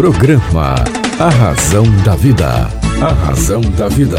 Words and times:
Programa 0.00 0.76
A 1.18 1.28
Razão 1.28 1.84
da 2.02 2.16
Vida. 2.16 2.48
A 3.02 3.12
Razão 3.12 3.60
da 3.60 3.86
Vida. 3.86 4.18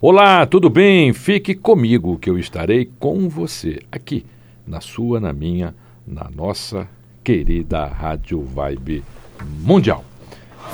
Olá, 0.00 0.46
tudo 0.46 0.70
bem? 0.70 1.12
Fique 1.12 1.52
comigo 1.52 2.16
que 2.16 2.30
eu 2.30 2.38
estarei 2.38 2.88
com 3.00 3.28
você 3.28 3.80
aqui, 3.90 4.24
na 4.64 4.80
sua, 4.80 5.18
na 5.18 5.32
minha, 5.32 5.74
na 6.06 6.30
nossa 6.32 6.86
querida 7.24 7.84
Rádio 7.86 8.40
Vibe 8.40 9.02
Mundial. 9.64 10.04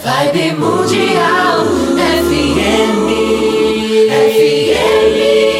Vibe 0.04 0.52
Mundial 0.52 1.64
FM, 1.96 3.08
FM. 4.10 5.57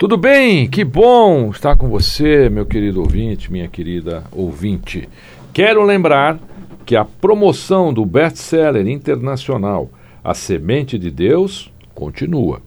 Tudo 0.00 0.16
bem? 0.16 0.66
Que 0.66 0.82
bom 0.82 1.50
estar 1.50 1.76
com 1.76 1.86
você, 1.86 2.48
meu 2.48 2.64
querido 2.64 3.02
ouvinte, 3.02 3.52
minha 3.52 3.68
querida 3.68 4.24
ouvinte. 4.32 5.06
Quero 5.52 5.84
lembrar 5.84 6.40
que 6.86 6.96
a 6.96 7.04
promoção 7.04 7.92
do 7.92 8.06
best-seller 8.06 8.88
internacional 8.88 9.90
A 10.24 10.32
Semente 10.32 10.98
de 10.98 11.10
Deus 11.10 11.70
continua. 11.94 12.62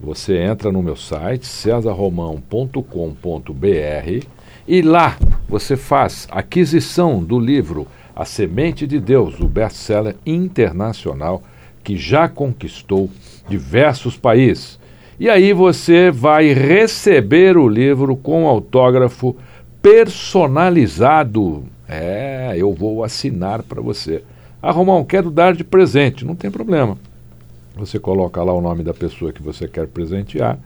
Você 0.00 0.38
entra 0.38 0.72
no 0.72 0.82
meu 0.82 0.96
site 0.96 1.44
cesarromão.com.br 1.44 4.26
e 4.66 4.80
lá 4.80 5.18
você 5.46 5.76
faz 5.76 6.26
aquisição 6.30 7.22
do 7.22 7.38
livro 7.38 7.86
A 8.16 8.24
Semente 8.24 8.86
de 8.86 8.98
Deus, 8.98 9.38
o 9.38 9.48
best-seller 9.48 10.16
internacional 10.24 11.42
que 11.84 11.98
já 11.98 12.26
conquistou 12.26 13.10
diversos 13.46 14.16
países. 14.16 14.82
E 15.18 15.28
aí 15.30 15.52
você 15.52 16.10
vai 16.10 16.52
receber 16.52 17.56
o 17.56 17.68
livro 17.68 18.16
com 18.16 18.46
autógrafo 18.46 19.36
personalizado. 19.80 21.64
É, 21.88 22.54
eu 22.56 22.72
vou 22.72 23.04
assinar 23.04 23.62
para 23.62 23.80
você. 23.80 24.22
Ah, 24.60 24.72
Romão, 24.72 25.04
quero 25.04 25.30
dar 25.30 25.54
de 25.54 25.62
presente. 25.62 26.24
Não 26.24 26.34
tem 26.34 26.50
problema. 26.50 26.96
Você 27.76 27.98
coloca 27.98 28.42
lá 28.42 28.52
o 28.52 28.60
nome 28.60 28.82
da 28.82 28.94
pessoa 28.94 29.32
que 29.32 29.42
você 29.42 29.68
quer 29.68 29.86
presentear 29.86 30.58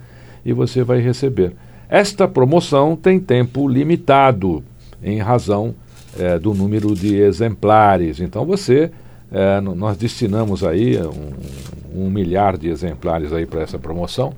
e 0.45 0.53
você 0.53 0.83
vai 0.83 1.01
receber. 1.01 1.53
Esta 1.89 2.29
promoção 2.29 2.95
tem 2.95 3.19
tempo 3.19 3.67
limitado, 3.67 4.63
em 5.03 5.19
razão 5.19 5.75
é, 6.19 6.39
do 6.39 6.55
número 6.55 6.95
de 6.95 7.17
exemplares. 7.17 8.21
Então 8.21 8.45
você, 8.45 8.91
é, 9.31 9.61
nós 9.61 9.97
destinamos 9.97 10.65
aí 10.65 10.99
um, 10.99 12.05
um, 12.05 12.11
milhar 12.11 12.57
de 12.57 12.69
exemplares 12.69 13.33
aí 13.33 13.45
para 13.45 13.63
essa 13.63 13.79
promoção, 13.79 14.33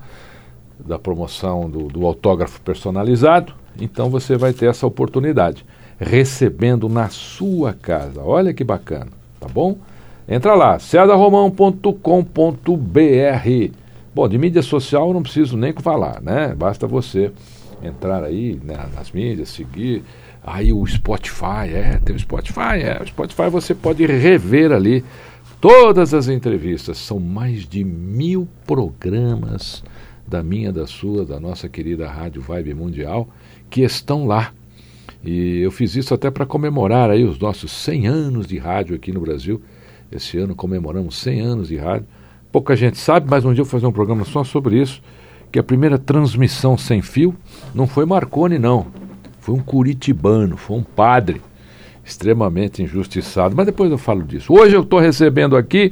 da 0.79 0.99
promoção 0.99 1.69
do, 1.69 1.87
do 1.87 2.05
autógrafo 2.05 2.59
personalizado. 2.61 3.53
Então 3.79 4.09
você 4.09 4.35
vai 4.35 4.51
ter 4.51 4.69
essa 4.69 4.85
oportunidade, 4.85 5.65
recebendo 5.99 6.89
na 6.89 7.09
sua 7.09 7.73
casa. 7.73 8.21
Olha 8.21 8.53
que 8.53 8.63
bacana, 8.63 9.07
tá 9.39 9.47
bom? 9.47 9.77
Entra 10.27 10.55
lá, 10.55 10.77
cesarromão.com.br. 10.77 13.75
Bom, 14.13 14.27
de 14.27 14.37
mídia 14.37 14.61
social 14.61 15.07
eu 15.07 15.13
não 15.13 15.23
preciso 15.23 15.55
nem 15.55 15.71
falar, 15.73 16.21
né? 16.21 16.53
Basta 16.53 16.85
você 16.85 17.31
entrar 17.81 18.23
aí 18.23 18.59
né, 18.63 18.77
nas 18.93 19.11
mídias, 19.11 19.49
seguir. 19.49 20.03
Aí 20.43 20.73
o 20.73 20.85
Spotify, 20.87 21.69
é, 21.73 21.99
tem 22.03 22.15
o 22.15 22.19
Spotify, 22.19 22.81
é. 22.83 22.99
O 23.01 23.07
Spotify 23.07 23.49
você 23.49 23.75
pode 23.75 24.05
rever 24.05 24.71
ali 24.71 25.03
todas 25.59 26.13
as 26.13 26.27
entrevistas. 26.27 26.97
São 26.97 27.19
mais 27.19 27.67
de 27.67 27.83
mil 27.83 28.47
programas 28.65 29.83
da 30.27 30.41
minha, 30.41 30.71
da 30.71 30.87
sua, 30.87 31.25
da 31.25 31.39
nossa 31.39 31.69
querida 31.69 32.09
Rádio 32.09 32.41
Vibe 32.41 32.73
Mundial 32.73 33.27
que 33.69 33.81
estão 33.81 34.25
lá. 34.25 34.51
E 35.23 35.59
eu 35.59 35.71
fiz 35.71 35.95
isso 35.95 36.13
até 36.13 36.31
para 36.31 36.45
comemorar 36.45 37.11
aí 37.11 37.23
os 37.23 37.37
nossos 37.37 37.71
100 37.71 38.07
anos 38.07 38.47
de 38.47 38.57
rádio 38.57 38.95
aqui 38.95 39.11
no 39.11 39.21
Brasil. 39.21 39.61
Esse 40.11 40.37
ano 40.37 40.55
comemoramos 40.55 41.15
100 41.17 41.41
anos 41.41 41.67
de 41.67 41.77
rádio. 41.77 42.07
Pouca 42.51 42.75
gente 42.75 42.97
sabe, 42.97 43.27
mas 43.29 43.45
um 43.45 43.53
dia 43.53 43.61
eu 43.61 43.65
vou 43.65 43.71
fazer 43.71 43.85
um 43.85 43.91
programa 43.91 44.25
só 44.25 44.43
sobre 44.43 44.81
isso, 44.81 45.01
que 45.51 45.59
a 45.59 45.63
primeira 45.63 45.97
transmissão 45.97 46.77
sem 46.77 47.01
fio 47.01 47.33
não 47.73 47.87
foi 47.87 48.05
Marconi, 48.05 48.59
não. 48.59 48.87
Foi 49.41 49.55
um 49.55 49.59
curitibano, 49.59 50.55
foi 50.55 50.77
um 50.77 50.83
padre 50.83 51.41
extremamente 52.05 52.81
injustiçado. 52.81 53.55
Mas 53.55 53.65
depois 53.65 53.91
eu 53.91 53.97
falo 53.97 54.23
disso. 54.23 54.53
Hoje 54.53 54.75
eu 54.75 54.83
estou 54.83 54.99
recebendo 54.99 55.57
aqui 55.57 55.91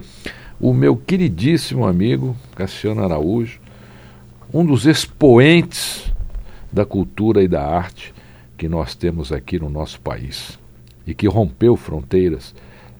o 0.59 0.71
meu 0.71 0.95
queridíssimo 0.95 1.85
amigo 1.85 2.35
Cassiano 2.55 3.03
Araújo, 3.03 3.59
um 4.53 4.63
dos 4.63 4.85
expoentes 4.85 6.13
da 6.71 6.85
cultura 6.85 7.41
e 7.43 7.47
da 7.47 7.65
arte 7.65 8.13
que 8.55 8.69
nós 8.69 8.93
temos 8.93 9.31
aqui 9.31 9.59
no 9.59 9.69
nosso 9.69 9.99
país 9.99 10.59
e 11.07 11.15
que 11.15 11.27
rompeu 11.27 11.75
fronteiras 11.75 12.53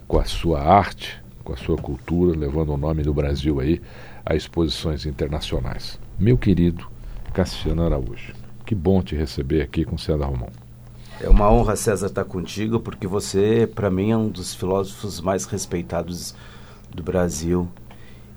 com 0.08 0.18
a 0.18 0.26
sua 0.26 0.62
arte, 0.64 1.22
com 1.44 1.54
a 1.54 1.58
sua 1.58 1.78
cultura, 1.78 2.36
levando 2.36 2.74
o 2.74 2.78
nome 2.78 3.04
do 3.04 3.14
Brasil 3.14 3.60
aí 3.60 3.80
a 4.26 4.36
exposições 4.36 5.06
internacionais. 5.06 6.00
Meu 6.18 6.40
querido 6.40 6.88
Cassiano 7.34 7.86
Araújo, 7.86 8.34
que 8.70 8.76
bom 8.76 9.02
te 9.02 9.16
receber 9.16 9.64
aqui 9.64 9.84
com 9.84 9.98
César 9.98 10.26
Romão. 10.26 10.50
É 11.20 11.28
uma 11.28 11.52
honra, 11.52 11.76
César, 11.76 12.06
estar 12.06 12.24
contigo, 12.24 12.80
porque 12.80 13.08
você, 13.08 13.68
para 13.74 13.90
mim, 13.90 14.12
é 14.12 14.16
um 14.16 14.30
dos 14.30 14.54
filósofos 14.54 15.20
mais 15.20 15.46
respeitados 15.46 16.36
do 16.94 17.02
Brasil. 17.02 17.68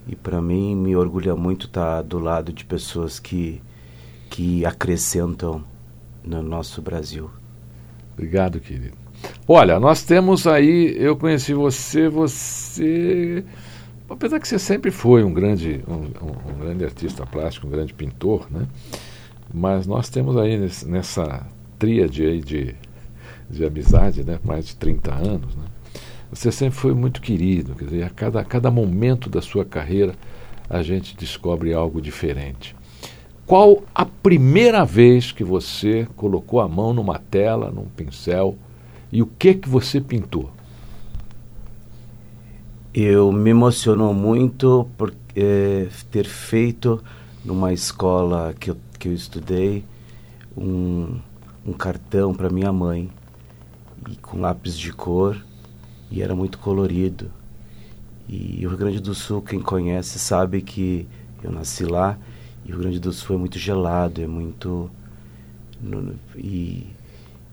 E 0.09 0.16
para 0.16 0.41
mim, 0.41 0.75
me 0.75 0.97
orgulha 0.97 1.37
muito 1.37 1.66
estar 1.66 2.00
do 2.00 2.19
lado 2.19 2.50
de 2.50 2.65
pessoas 2.65 3.20
que, 3.20 3.60
que 4.31 4.65
acrescentam 4.65 5.62
no 6.25 6.43
nosso 6.43 6.81
Brasil. 6.81 7.28
Obrigado, 8.14 8.59
querido. 8.59 8.97
Olha, 9.47 9.78
nós 9.78 10.03
temos 10.03 10.47
aí, 10.47 10.97
eu 10.97 11.14
conheci 11.14 11.53
você, 11.53 12.09
você. 12.09 13.44
Apesar 14.09 14.41
que 14.41 14.49
você 14.49 14.59
sempre 14.59 14.91
foi 14.91 15.25
um 15.25 15.34
grande, 15.34 15.84
um, 15.87 15.93
um, 16.25 16.54
um 16.54 16.59
grande 16.59 16.87
artista 16.87 17.26
plástico, 17.26 17.66
um 17.66 17.70
grande 17.70 17.93
pintor, 17.93 18.47
né? 18.50 18.66
Mas 19.52 19.86
nós 19.86 20.08
temos 20.08 20.36
aí 20.36 20.56
nessa 20.86 21.46
tríade 21.78 22.24
aí 22.24 22.40
de, 22.40 22.74
de 23.50 23.64
amizade, 23.64 24.24
né? 24.24 24.38
Mais 24.44 24.66
de 24.66 24.76
30 24.76 25.12
anos, 25.12 25.54
né? 25.54 25.64
Você 26.32 26.50
sempre 26.50 26.78
foi 26.78 26.94
muito 26.94 27.20
querido, 27.20 27.74
quer 27.74 27.84
dizer, 27.84 28.04
a 28.04 28.10
cada, 28.10 28.40
a 28.40 28.44
cada 28.44 28.70
momento 28.70 29.28
da 29.28 29.42
sua 29.42 29.66
carreira 29.66 30.14
a 30.68 30.82
gente 30.82 31.14
descobre 31.14 31.74
algo 31.74 32.00
diferente. 32.00 32.74
Qual 33.44 33.82
a 33.94 34.06
primeira 34.06 34.82
vez 34.82 35.30
que 35.30 35.44
você 35.44 36.08
colocou 36.16 36.60
a 36.60 36.69
mão 36.69 36.94
numa 36.94 37.19
tela, 37.19 37.70
num 37.70 37.84
pincel, 37.84 38.56
e 39.12 39.20
o 39.20 39.26
que 39.26 39.52
que 39.52 39.69
você 39.69 40.00
pintou? 40.00 40.50
Eu 42.94 43.30
me 43.30 43.50
emocionou 43.50 44.14
muito 44.14 44.88
por 44.96 45.12
é, 45.36 45.88
ter 46.10 46.24
feito 46.24 47.04
numa 47.44 47.74
escola 47.74 48.54
que 48.58 48.70
eu, 48.70 48.76
que 49.02 49.08
eu 49.08 49.14
estudei 49.14 49.84
um, 50.56 51.18
um 51.66 51.72
cartão 51.72 52.32
para 52.32 52.48
minha 52.48 52.72
mãe 52.72 53.10
e 54.08 54.14
com 54.14 54.40
lápis 54.40 54.78
de 54.78 54.92
cor 54.92 55.44
e 56.08 56.22
era 56.22 56.36
muito 56.36 56.56
colorido. 56.56 57.28
E 58.28 58.64
o 58.64 58.68
Rio 58.68 58.78
Grande 58.78 59.00
do 59.00 59.12
Sul, 59.12 59.42
quem 59.42 59.60
conhece, 59.60 60.20
sabe 60.20 60.62
que 60.62 61.08
eu 61.42 61.50
nasci 61.50 61.84
lá 61.84 62.16
e 62.64 62.68
o 62.68 62.74
Rio 62.76 62.82
Grande 62.82 63.00
do 63.00 63.12
Sul 63.12 63.34
é 63.34 63.38
muito 63.40 63.58
gelado, 63.58 64.22
é 64.22 64.26
muito. 64.28 64.88
E 66.36 66.86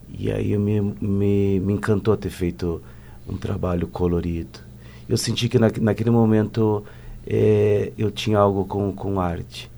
e 0.08 0.32
aí 0.32 0.56
me, 0.56 0.82
me, 0.82 1.60
me 1.60 1.74
encantou 1.74 2.16
ter 2.16 2.30
feito 2.30 2.80
um 3.28 3.38
trabalho 3.38 3.88
colorido. 3.88 4.60
Eu 5.08 5.18
senti 5.18 5.50
que 5.50 5.58
na, 5.58 5.72
naquele 5.82 6.12
momento 6.12 6.84
é, 7.26 7.92
eu 7.98 8.12
tinha 8.12 8.38
algo 8.38 8.66
com, 8.66 8.94
com 8.94 9.20
arte. 9.20 9.70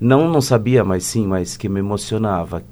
Não, 0.00 0.28
não 0.28 0.40
sabia, 0.40 0.84
mas 0.84 1.04
sim, 1.04 1.26
mas 1.26 1.56
que 1.56 1.68
me 1.68 1.80
emocionava. 1.80 2.62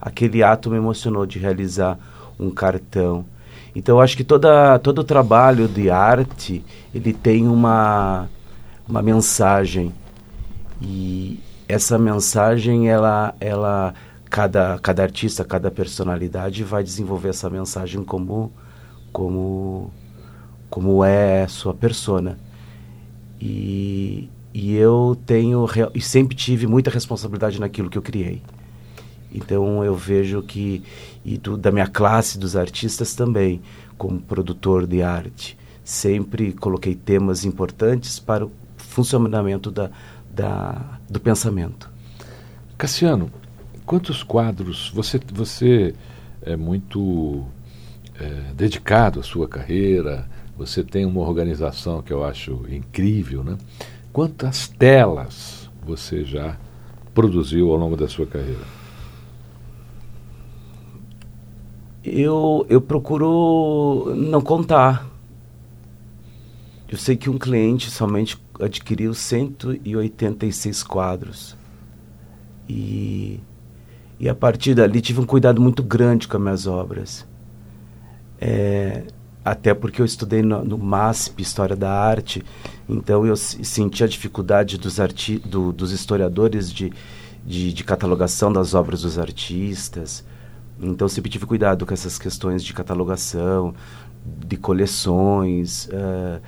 Aquele 0.00 0.42
ato 0.42 0.70
me 0.70 0.76
emocionou 0.76 1.24
de 1.24 1.38
realizar 1.38 1.98
um 2.38 2.50
cartão. 2.50 3.24
Então, 3.74 3.96
eu 3.96 4.00
acho 4.00 4.16
que 4.16 4.24
toda, 4.24 4.78
todo 4.78 5.02
trabalho 5.02 5.66
de 5.66 5.90
arte, 5.90 6.64
ele 6.94 7.12
tem 7.12 7.48
uma, 7.48 8.28
uma 8.88 9.02
mensagem. 9.02 9.92
E 10.80 11.40
essa 11.68 11.98
mensagem, 11.98 12.88
ela, 12.88 13.34
ela 13.40 13.94
cada, 14.28 14.78
cada 14.78 15.02
artista, 15.02 15.44
cada 15.44 15.70
personalidade 15.70 16.62
vai 16.62 16.82
desenvolver 16.82 17.30
essa 17.30 17.48
mensagem 17.48 18.02
como 18.04 18.52
como 19.12 19.92
como 20.68 21.04
é 21.04 21.46
sua 21.46 21.72
persona. 21.72 22.36
E, 23.40 24.28
e 24.64 24.76
eu 24.76 25.14
tenho 25.26 25.66
e 25.94 26.00
sempre 26.00 26.34
tive 26.34 26.66
muita 26.66 26.90
responsabilidade 26.90 27.60
naquilo 27.60 27.90
que 27.90 27.98
eu 27.98 28.02
criei. 28.02 28.40
Então 29.30 29.84
eu 29.84 29.94
vejo 29.94 30.40
que 30.40 30.82
e 31.22 31.36
do, 31.36 31.58
da 31.58 31.70
minha 31.70 31.86
classe 31.86 32.38
dos 32.38 32.56
artistas 32.56 33.14
também, 33.14 33.60
como 33.98 34.18
produtor 34.18 34.86
de 34.86 35.02
arte, 35.02 35.54
sempre 35.84 36.54
coloquei 36.54 36.94
temas 36.94 37.44
importantes 37.44 38.18
para 38.18 38.46
o 38.46 38.52
funcionamento 38.78 39.70
da, 39.70 39.90
da 40.34 40.98
do 41.10 41.20
pensamento. 41.20 41.90
Cassiano, 42.78 43.30
quantos 43.84 44.22
quadros 44.22 44.90
você 44.94 45.20
você 45.30 45.94
é 46.40 46.56
muito 46.56 47.44
é, 48.18 48.54
dedicado 48.54 49.20
à 49.20 49.22
sua 49.22 49.46
carreira, 49.46 50.26
você 50.56 50.82
tem 50.82 51.04
uma 51.04 51.20
organização 51.20 52.00
que 52.00 52.14
eu 52.14 52.24
acho 52.24 52.64
incrível, 52.70 53.44
né? 53.44 53.58
Quantas 54.14 54.68
telas 54.68 55.68
você 55.84 56.24
já 56.24 56.56
produziu 57.12 57.72
ao 57.72 57.76
longo 57.76 57.96
da 57.96 58.06
sua 58.06 58.24
carreira? 58.24 58.62
Eu, 62.04 62.64
eu 62.68 62.80
procuro 62.80 64.14
não 64.14 64.40
contar. 64.40 65.04
Eu 66.88 66.96
sei 66.96 67.16
que 67.16 67.28
um 67.28 67.36
cliente 67.36 67.90
somente 67.90 68.40
adquiriu 68.60 69.12
186 69.14 70.84
quadros. 70.84 71.56
E, 72.68 73.40
e 74.20 74.28
a 74.28 74.34
partir 74.34 74.76
dali 74.76 75.00
tive 75.00 75.22
um 75.22 75.26
cuidado 75.26 75.60
muito 75.60 75.82
grande 75.82 76.28
com 76.28 76.36
as 76.36 76.42
minhas 76.44 76.66
obras. 76.68 77.26
É, 78.40 79.02
até 79.44 79.74
porque 79.74 80.00
eu 80.00 80.06
estudei 80.06 80.42
no, 80.42 80.64
no, 80.64 80.78
MASP, 80.78 81.42
História 81.42 81.76
da 81.76 81.90
Arte, 81.90 82.42
então 82.88 83.26
eu 83.26 83.36
senti 83.36 84.02
a 84.02 84.06
dificuldade 84.06 84.78
dos, 84.78 84.98
arti 84.98 85.38
do, 85.38 85.72
dos 85.72 85.92
historiadores 85.92 86.72
de, 86.72 86.90
de, 87.44 87.72
de 87.72 87.84
catalogação 87.84 88.52
das 88.52 88.72
obras 88.72 89.02
dos 89.02 89.18
artistas. 89.18 90.24
Então 90.80 91.08
sempre 91.08 91.30
tive 91.30 91.46
cuidado 91.46 91.84
com 91.84 91.92
essas 91.92 92.18
questões 92.18 92.64
de 92.64 92.72
catalogação, 92.72 93.74
de 94.24 94.56
coleções, 94.56 95.86
uh, 95.86 96.40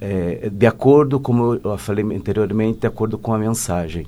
é, 0.00 0.50
de 0.50 0.66
acordo, 0.66 1.20
como 1.20 1.54
eu 1.54 1.78
falei 1.78 2.04
anteriormente, 2.04 2.80
de 2.80 2.86
acordo 2.86 3.18
com 3.18 3.32
a 3.32 3.38
mensagem. 3.38 4.06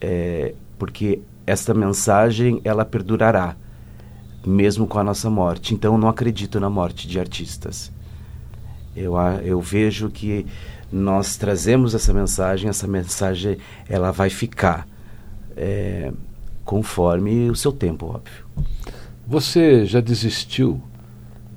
É, 0.00 0.54
porque 0.78 1.20
esta 1.46 1.72
mensagem, 1.72 2.60
ela 2.64 2.84
perdurará, 2.84 3.56
mesmo 4.44 4.86
com 4.86 4.98
a 4.98 5.04
nossa 5.04 5.30
morte. 5.30 5.74
Então, 5.74 5.94
eu 5.94 5.98
não 5.98 6.08
acredito 6.08 6.58
na 6.58 6.70
morte 6.70 7.06
de 7.06 7.18
artistas. 7.18 7.90
Eu, 8.94 9.14
eu 9.42 9.60
vejo 9.60 10.10
que 10.10 10.46
nós 10.92 11.36
trazemos 11.36 11.94
essa 11.94 12.12
mensagem, 12.12 12.68
essa 12.68 12.86
mensagem, 12.86 13.58
ela 13.88 14.10
vai 14.10 14.28
ficar. 14.28 14.86
É, 15.56 16.12
conforme 16.64 17.50
o 17.50 17.56
seu 17.56 17.72
tempo, 17.72 18.06
óbvio. 18.06 18.44
Você 19.26 19.84
já 19.84 20.00
desistiu 20.00 20.80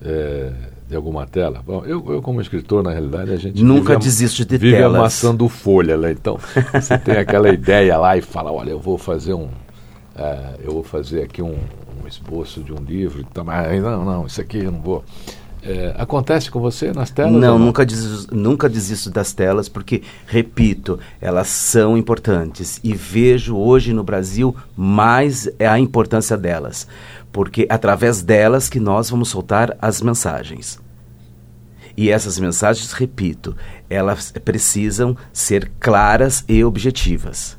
é, 0.02 0.52
de 0.88 0.96
alguma 0.96 1.26
tela? 1.26 1.62
Bom, 1.66 1.84
eu, 1.86 2.04
eu, 2.14 2.22
como 2.22 2.42
escritor, 2.42 2.84
na 2.84 2.92
realidade, 2.92 3.32
a 3.32 3.38
gente 3.38 3.64
nunca 3.64 3.98
desisto 3.98 4.46
de 4.46 4.58
vive 4.58 4.78
telas. 4.78 4.96
amassando 4.96 5.48
folha, 5.50 5.98
né? 5.98 6.12
Então, 6.12 6.40
você 6.74 6.98
tem 6.98 7.18
aquela 7.18 7.50
ideia 7.54 7.98
lá 7.98 8.18
e 8.18 8.22
fala, 8.22 8.52
olha, 8.52 8.72
eu 8.72 8.80
vou 8.80 8.98
fazer 8.98 9.34
um, 9.34 9.50
uh, 10.16 10.60
eu 10.64 10.72
vou 10.72 10.84
fazer 10.84 11.24
aqui 11.24 11.42
um, 11.42 11.58
um 12.04 12.08
esboço 12.08 12.64
de 12.64 12.74
um 12.74 12.84
livro, 12.84 13.22
então, 13.22 13.44
mas 13.44 13.82
não, 13.82 14.06
não, 14.06 14.26
isso 14.26 14.42
aqui 14.42 14.60
eu 14.60 14.72
não 14.72 14.82
vou. 14.82 15.04
É, 15.68 15.96
acontece 15.98 16.52
com 16.52 16.60
você 16.60 16.94
nas 16.94 17.10
telas? 17.10 17.32
Não, 17.32 17.40
não? 17.40 17.60
Nunca, 17.60 17.84
desisto, 17.84 18.36
nunca 18.36 18.70
desisto 18.70 19.10
das 19.10 19.34
telas, 19.34 19.68
porque, 19.68 20.04
repito, 20.28 21.00
elas 21.20 21.48
são 21.48 21.98
importantes. 21.98 22.80
E 22.84 22.94
vejo 22.94 23.58
hoje 23.58 23.92
no 23.92 24.04
Brasil 24.04 24.56
mais 24.78 25.50
a 25.60 25.80
importância 25.80 26.38
delas. 26.38 26.88
Porque 27.32 27.66
é 27.68 27.74
através 27.74 28.22
delas 28.22 28.70
que 28.70 28.80
nós 28.80 29.10
vamos 29.10 29.30
soltar 29.30 29.76
as 29.82 30.04
mensagens. 30.04 30.80
E 31.98 32.12
essas 32.12 32.38
mensagens, 32.38 32.92
repito, 32.92 33.56
elas 33.90 34.32
precisam 34.44 35.18
ser 35.34 35.72
claras 35.80 36.46
e 36.48 36.64
objetivas. 36.64 37.58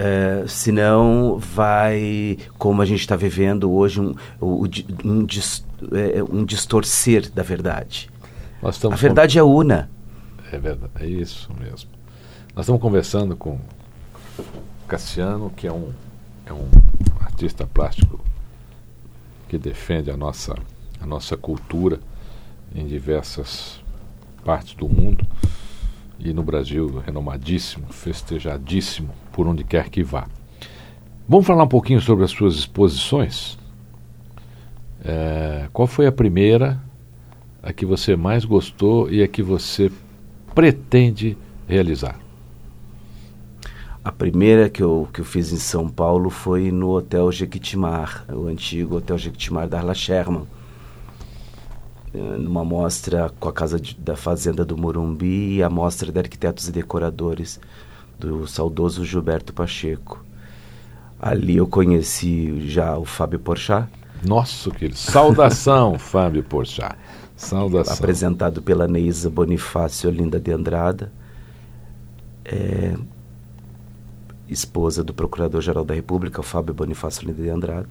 Uh, 0.00 0.48
senão 0.48 1.36
vai, 1.38 2.38
como 2.56 2.80
a 2.80 2.86
gente 2.86 3.00
está 3.00 3.16
vivendo 3.16 3.70
hoje, 3.70 4.00
um, 4.00 4.14
um, 4.40 4.64
um, 5.04 5.26
é, 5.92 6.22
um 6.22 6.42
distorcer 6.42 7.30
da 7.30 7.42
verdade. 7.42 8.08
a 8.62 8.96
verdade 8.96 9.38
é 9.38 9.42
una. 9.42 9.90
É 10.50 10.56
verdade, 10.56 10.90
é 11.00 11.06
isso 11.06 11.50
mesmo. 11.60 11.90
Nós 12.56 12.64
estamos 12.64 12.80
conversando 12.80 13.36
com 13.36 13.60
Cassiano, 14.88 15.50
que 15.50 15.66
é 15.66 15.72
um, 15.72 15.92
é 16.46 16.52
um 16.54 16.66
artista 17.20 17.66
plástico 17.66 18.24
que 19.50 19.58
defende 19.58 20.10
a 20.10 20.16
nossa, 20.16 20.54
a 20.98 21.04
nossa 21.04 21.36
cultura 21.36 22.00
em 22.74 22.86
diversas 22.86 23.78
partes 24.42 24.72
do 24.72 24.88
mundo 24.88 25.26
e 26.18 26.32
no 26.32 26.42
Brasil 26.42 27.02
renomadíssimo, 27.04 27.92
festejadíssimo 27.92 29.19
por 29.32 29.46
onde 29.46 29.64
quer 29.64 29.88
que 29.88 30.02
vá. 30.02 30.26
Vamos 31.28 31.46
falar 31.46 31.64
um 31.64 31.68
pouquinho 31.68 32.00
sobre 32.00 32.24
as 32.24 32.30
suas 32.30 32.56
exposições? 32.56 33.58
É, 35.04 35.68
qual 35.72 35.86
foi 35.86 36.06
a 36.06 36.12
primeira, 36.12 36.80
a 37.62 37.72
que 37.72 37.86
você 37.86 38.16
mais 38.16 38.44
gostou 38.44 39.10
e 39.10 39.22
a 39.22 39.28
que 39.28 39.42
você 39.42 39.90
pretende 40.54 41.36
realizar? 41.68 42.18
A 44.02 44.10
primeira 44.10 44.68
que 44.68 44.82
eu, 44.82 45.08
que 45.12 45.20
eu 45.20 45.24
fiz 45.24 45.52
em 45.52 45.58
São 45.58 45.88
Paulo 45.88 46.30
foi 46.30 46.72
no 46.72 46.90
Hotel 46.90 47.30
Jequitimar, 47.30 48.24
o 48.32 48.46
antigo 48.46 48.96
Hotel 48.96 49.18
Jequitimar 49.18 49.68
da 49.68 49.78
Arla 49.78 49.94
Sherman 49.94 50.46
eh, 52.12 52.18
numa 52.18 52.64
mostra 52.64 53.30
com 53.38 53.48
a 53.48 53.52
Casa 53.52 53.78
de, 53.78 53.94
da 53.94 54.16
Fazenda 54.16 54.64
do 54.64 54.76
Morumbi 54.76 55.56
e 55.56 55.62
a 55.62 55.70
mostra 55.70 56.10
de 56.10 56.18
arquitetos 56.18 56.66
e 56.66 56.72
decoradores 56.72 57.60
do 58.20 58.46
saudoso 58.46 59.04
Gilberto 59.04 59.52
Pacheco. 59.52 60.24
Ali 61.18 61.56
eu 61.56 61.66
conheci 61.66 62.68
já 62.68 62.96
o 62.96 63.04
Fábio 63.04 63.38
Porchat. 63.38 63.88
Nossa, 64.24 64.70
que 64.70 64.94
saudação, 64.94 65.96
Fábio 65.98 66.42
Porchat. 66.42 66.96
Saudação. 67.36 67.94
Apresentado 67.94 68.60
pela 68.60 68.86
Neisa 68.86 69.30
Bonifácio 69.30 70.10
Olinda 70.10 70.38
de 70.38 70.52
Andrada, 70.52 71.10
é, 72.44 72.94
esposa 74.48 75.02
do 75.02 75.14
Procurador-Geral 75.14 75.84
da 75.84 75.94
República, 75.94 76.40
o 76.40 76.44
Fábio 76.44 76.74
Bonifácio 76.74 77.24
Olinda 77.24 77.42
de 77.42 77.48
Andrada. 77.48 77.88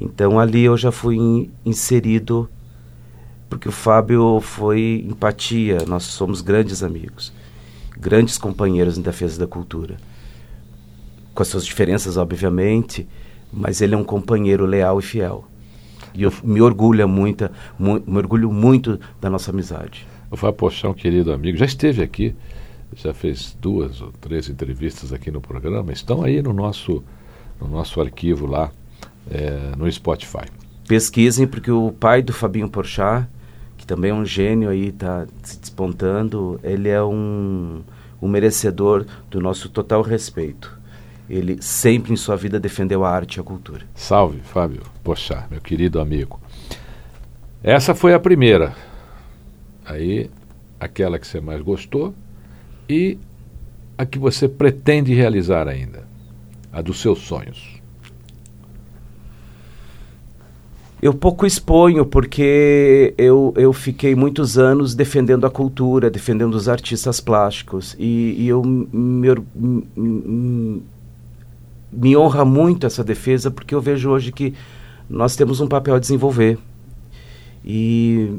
Então 0.00 0.40
ali 0.40 0.64
eu 0.64 0.76
já 0.76 0.90
fui 0.90 1.16
in, 1.16 1.50
inserido 1.64 2.48
porque 3.52 3.68
o 3.68 3.72
Fábio 3.72 4.40
foi 4.40 5.04
empatia, 5.06 5.84
nós 5.86 6.04
somos 6.04 6.40
grandes 6.40 6.82
amigos, 6.82 7.30
grandes 7.98 8.38
companheiros 8.38 8.98
em 8.98 9.02
defesa 9.02 9.38
da 9.38 9.46
cultura. 9.46 9.96
Com 11.34 11.42
as 11.42 11.48
suas 11.48 11.64
diferenças, 11.64 12.16
obviamente, 12.16 13.08
mas 13.52 13.80
ele 13.80 13.94
é 13.94 13.98
um 13.98 14.04
companheiro 14.04 14.66
leal 14.66 14.98
e 14.98 15.02
fiel. 15.02 15.44
E 16.14 16.22
eu 16.22 16.32
me 16.44 16.60
orgulho 16.60 17.08
muito, 17.08 17.50
mu 17.78 18.02
me 18.06 18.18
orgulho 18.18 18.52
muito 18.52 19.00
da 19.20 19.30
nossa 19.30 19.50
amizade. 19.50 20.06
O 20.30 20.36
Fábio 20.36 20.56
Pochão, 20.56 20.90
um 20.90 20.94
querido 20.94 21.32
amigo, 21.32 21.56
já 21.56 21.64
esteve 21.64 22.02
aqui, 22.02 22.34
já 22.94 23.14
fez 23.14 23.56
duas 23.60 24.00
ou 24.00 24.12
três 24.20 24.48
entrevistas 24.48 25.12
aqui 25.12 25.30
no 25.30 25.40
programa, 25.40 25.92
estão 25.92 26.22
aí 26.22 26.42
no 26.42 26.52
nosso, 26.52 27.02
no 27.60 27.68
nosso 27.68 28.00
arquivo 28.00 28.46
lá, 28.46 28.70
é, 29.30 29.74
no 29.76 29.90
Spotify. 29.90 30.46
Pesquisem, 30.86 31.46
porque 31.46 31.70
o 31.70 31.92
pai 31.92 32.22
do 32.22 32.32
Fabinho 32.32 32.68
Porchat 32.68 33.26
que 33.82 33.86
também 33.86 34.12
é 34.12 34.14
um 34.14 34.24
gênio 34.24 34.68
aí, 34.68 34.90
está 34.90 35.26
se 35.42 35.58
despontando, 35.58 36.60
ele 36.62 36.88
é 36.88 37.02
um, 37.02 37.82
um 38.22 38.28
merecedor 38.28 39.04
do 39.28 39.40
nosso 39.40 39.68
total 39.68 40.02
respeito. 40.02 40.78
Ele 41.28 41.60
sempre 41.60 42.12
em 42.12 42.16
sua 42.16 42.36
vida 42.36 42.60
defendeu 42.60 43.04
a 43.04 43.10
arte 43.10 43.38
e 43.38 43.40
a 43.40 43.42
cultura. 43.42 43.82
Salve, 43.92 44.38
Fábio 44.38 44.82
Poxa, 45.02 45.46
meu 45.50 45.60
querido 45.60 46.00
amigo. 46.00 46.40
Essa 47.60 47.92
foi 47.92 48.14
a 48.14 48.20
primeira. 48.20 48.72
Aí, 49.84 50.30
aquela 50.78 51.18
que 51.18 51.26
você 51.26 51.40
mais 51.40 51.60
gostou 51.60 52.14
e 52.88 53.18
a 53.98 54.06
que 54.06 54.16
você 54.16 54.48
pretende 54.48 55.12
realizar 55.12 55.66
ainda, 55.66 56.04
a 56.72 56.80
dos 56.80 57.00
seus 57.00 57.18
sonhos. 57.18 57.81
Eu 61.02 61.12
pouco 61.12 61.44
exponho 61.44 62.06
porque 62.06 63.12
eu, 63.18 63.52
eu 63.56 63.72
fiquei 63.72 64.14
muitos 64.14 64.56
anos 64.56 64.94
defendendo 64.94 65.44
a 65.44 65.50
cultura, 65.50 66.08
defendendo 66.08 66.54
os 66.54 66.68
artistas 66.68 67.20
plásticos. 67.20 67.96
E, 67.98 68.36
e 68.38 68.46
eu 68.46 68.62
me, 68.62 69.28
me 71.92 72.16
honra 72.16 72.44
muito 72.44 72.86
essa 72.86 73.02
defesa 73.02 73.50
porque 73.50 73.74
eu 73.74 73.80
vejo 73.80 74.10
hoje 74.10 74.30
que 74.30 74.54
nós 75.10 75.34
temos 75.34 75.60
um 75.60 75.66
papel 75.66 75.96
a 75.96 75.98
desenvolver. 75.98 76.56
E 77.64 78.38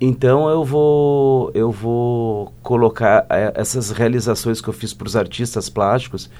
então 0.00 0.48
eu 0.48 0.64
vou 0.64 1.50
eu 1.52 1.72
vou 1.72 2.52
colocar 2.62 3.26
é, 3.28 3.52
essas 3.56 3.90
realizações 3.90 4.60
que 4.60 4.68
eu 4.68 4.72
fiz 4.72 4.94
para 4.94 5.08
os 5.08 5.16
artistas 5.16 5.68
plásticos 5.68 6.30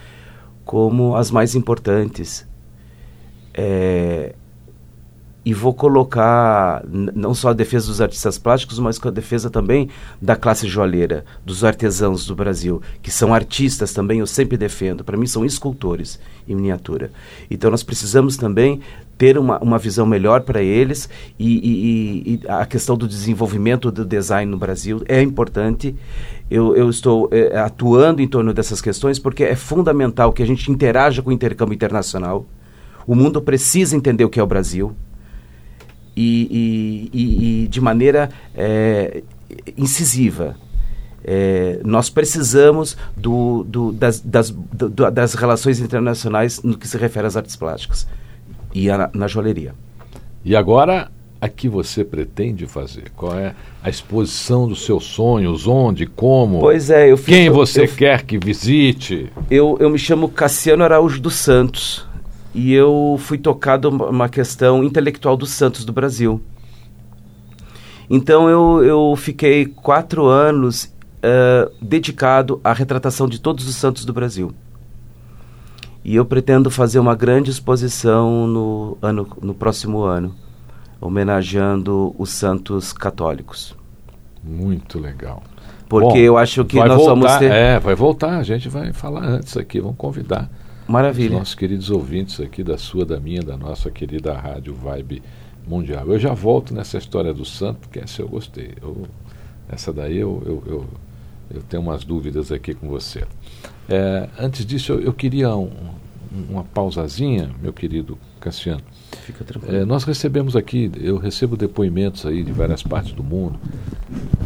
como 0.65 1.17
as 1.17 1.33
mais 1.33 1.57
importantes. 1.57 2.47
É, 3.53 4.37
e 5.49 5.55
vou 5.55 5.73
colocar 5.73 6.85
não 6.93 7.33
só 7.33 7.49
a 7.49 7.53
defesa 7.55 7.87
dos 7.87 8.03
artistas 8.03 8.37
plásticos, 8.37 8.79
mas 8.79 8.99
com 8.99 9.09
a 9.09 9.11
defesa 9.11 9.49
também 9.49 9.89
da 10.21 10.37
classe 10.37 10.69
joalheira, 10.69 11.25
dos 11.43 11.65
artesãos 11.65 12.27
do 12.27 12.35
Brasil, 12.35 12.83
que 13.01 13.11
são 13.11 13.33
artistas 13.33 13.95
também, 13.95 14.19
eu 14.21 14.27
sempre 14.27 14.59
defendo. 14.59 15.03
Para 15.03 15.17
mim, 15.17 15.27
são 15.27 15.47
escultores 15.47 16.21
em 16.47 16.55
miniatura. 16.55 17.11
Então, 17.51 17.71
nós 17.71 17.83
precisamos 17.83 18.37
também 18.37 18.81
ter 19.17 19.39
uma, 19.39 19.59
uma 19.61 19.79
visão 19.79 20.05
melhor 20.05 20.43
para 20.43 20.61
eles 20.63 21.09
e, 21.39 21.47
e- 21.57 22.35
e- 22.35 22.41
a 22.47 22.67
questão 22.67 22.95
do 22.95 23.09
desenvolvimento 23.09 23.91
do 23.91 24.05
design 24.05 24.51
no 24.51 24.59
Brasil 24.59 25.03
é 25.09 25.23
importante. 25.23 25.97
Eu, 26.51 26.77
eu 26.77 26.91
estou 26.91 27.27
eh, 27.33 27.59
atuando 27.59 28.21
em 28.21 28.29
torno 28.29 28.53
dessas 28.53 28.83
questões 28.83 29.19
porque 29.19 29.45
é 29.45 29.57
fundamental 29.57 30.31
que 30.31 30.43
a 30.43 30.47
gente 30.47 30.71
interaja 30.71 31.23
com 31.23 31.31
o 31.31 31.33
intercâmbio 31.33 31.75
internacional. 31.75 32.45
O 33.07 33.15
mundo 33.15 33.41
precisa 33.41 33.97
entender 33.97 34.27
o 34.27 34.29
que 34.29 34.39
é 34.39 34.43
o 34.43 34.47
Brasil 34.47 34.95
e, 36.21 37.11
e- 37.13 37.65
e- 37.65 37.69
de 37.69 37.81
maneira 37.81 38.29
eh, 38.55 39.23
incisiva. 39.77 40.57
Eh, 41.25 41.81
nós 41.85 42.09
precisamos 42.09 42.97
do- 43.17 43.65
do- 43.65 43.93
das, 43.93 44.21
das- 44.21 44.51
do- 44.51 44.89
das 45.11 45.35
relações 45.35 45.79
internacionais 45.81 46.63
no 46.63 46.77
que 46.77 46.89
se 46.89 46.97
refere 46.97 47.27
às 47.27 47.37
artes 47.37 47.55
plásticas 47.57 48.07
e 48.75 48.91
a- 48.91 49.11
na 49.13 49.27
joalheria. 49.27 49.75
E 50.45 50.57
agora, 50.57 51.11
a 51.41 51.49
que 51.49 51.69
você 51.69 52.03
pretende 52.05 52.67
fazer? 52.67 53.11
Qual 53.15 53.37
é 53.39 53.55
a 53.83 53.91
exposição 53.91 54.67
dos 54.67 54.85
seus 54.85 55.05
sonhos? 55.05 55.67
Onde? 55.67 56.07
Como? 56.07 56.61
Pois 56.61 56.89
é, 56.89 57.11
eu 57.11 57.17
fiz. 57.17 57.27
Quem 57.35 57.51
você 57.51 57.83
eu, 57.83 57.89
quer 57.89 58.23
que 58.23 58.39
visite? 58.39 59.31
eu, 59.51 59.77
eu 59.81 59.91
me 59.91 59.99
chamo 59.99 60.29
Cassiano 60.29 60.83
Araújo 60.83 61.21
dos 61.21 61.35
Santos 61.35 62.08
e 62.55 62.73
eu 62.73 63.17
fui 63.19 63.39
tocado 63.39 63.89
uma 63.89 64.29
questão 64.29 64.83
intelectual 64.83 65.37
dos 65.37 65.51
santos 65.51 65.85
do 65.85 65.93
Brasil. 65.93 66.41
Então 68.09 68.49
eu, 68.49 68.83
eu 68.83 69.17
fiquei 69.17 69.67
quatro 69.67 70.27
anos 70.27 70.93
eh, 71.23 71.71
dedicado 71.81 72.61
à 72.65 72.73
retratação 72.73 73.29
de 73.29 73.39
todos 73.39 73.69
os 73.69 73.77
santos 73.77 74.05
do 74.05 74.13
Brasil. 74.13 74.53
E 76.03 76.17
eu 76.17 76.25
pretendo 76.25 76.71
fazer 76.71 76.99
uma 76.99 77.15
grande 77.15 77.51
exposição 77.51 78.47
no, 78.47 78.97
ano, 79.03 79.29
no 79.43 79.53
próximo 79.53 80.03
ano, 80.03 80.35
homenageando 81.01 82.15
os 82.19 82.31
santos 82.31 82.95
católicos. 82.95 83.77
Muito 84.43 84.99
legal. 84.99 85.43
Porque 85.87 86.07
Bom, 86.07 86.17
eu 86.17 86.39
acho 86.39 86.65
que 86.65 86.77
nós 86.77 86.89
voltar, 86.89 87.11
vamos 87.11 87.37
ter. 87.37 87.51
É, 87.51 87.79
vai 87.79 87.95
voltar. 87.95 88.39
A 88.39 88.43
gente 88.43 88.69
vai 88.69 88.93
falar 88.93 89.25
antes 89.25 89.57
aqui. 89.57 89.81
Vamos 89.81 89.97
convidar 89.99 90.49
os 90.89 90.93
Maravilha. 90.93 91.39
nossos 91.39 91.55
queridos 91.55 91.91
ouvintes 91.91 92.41
aqui 92.41 92.63
da 92.65 92.79
sua, 92.79 93.05
da 93.05 93.21
minha, 93.21 93.43
da 93.43 93.57
nossa 93.57 93.91
querida 93.91 94.33
Rádio 94.33 94.75
Vibe 94.75 95.23
Mundial. 95.67 96.07
Eu 96.09 96.19
já 96.19 96.33
volto 96.33 96.73
nessa 96.75 96.97
história 96.97 97.33
do 97.35 97.45
santo, 97.45 97.81
porque 97.81 97.99
essa 97.99 98.23
eu 98.23 98.29
gostei. 98.29 98.73
Eu- 98.81 99.07
essa 99.69 99.93
daí 99.93 100.17
eu, 100.17 100.43
eu, 100.47 100.63
eu, 100.67 100.87
eu 101.57 101.63
tenho 101.63 101.83
umas 101.83 102.05
dúvidas 102.05 102.51
aqui 102.51 102.73
com 102.75 102.89
você. 102.89 103.25
É, 103.89 104.29
antes 104.39 104.65
disso, 104.65 104.93
eu, 104.93 105.01
eu 105.03 105.13
queria 105.13 105.55
um- 105.55 105.65
um- 106.35 106.53
uma 106.53 106.65
pausazinha, 106.65 107.51
meu 107.61 107.73
querido 107.73 108.17
Cassiano. 108.41 108.81
Fica 109.27 109.45
tranquilo. 109.45 109.77
É, 109.77 109.85
nós 109.85 110.05
recebemos 110.05 110.57
aqui, 110.57 110.91
eu 110.99 111.19
recebo 111.19 111.55
depoimentos 111.55 112.25
aí 112.25 112.43
de 112.43 112.53
várias 112.53 112.83
partes 112.83 113.13
do 113.13 113.23
mundo. 113.23 113.59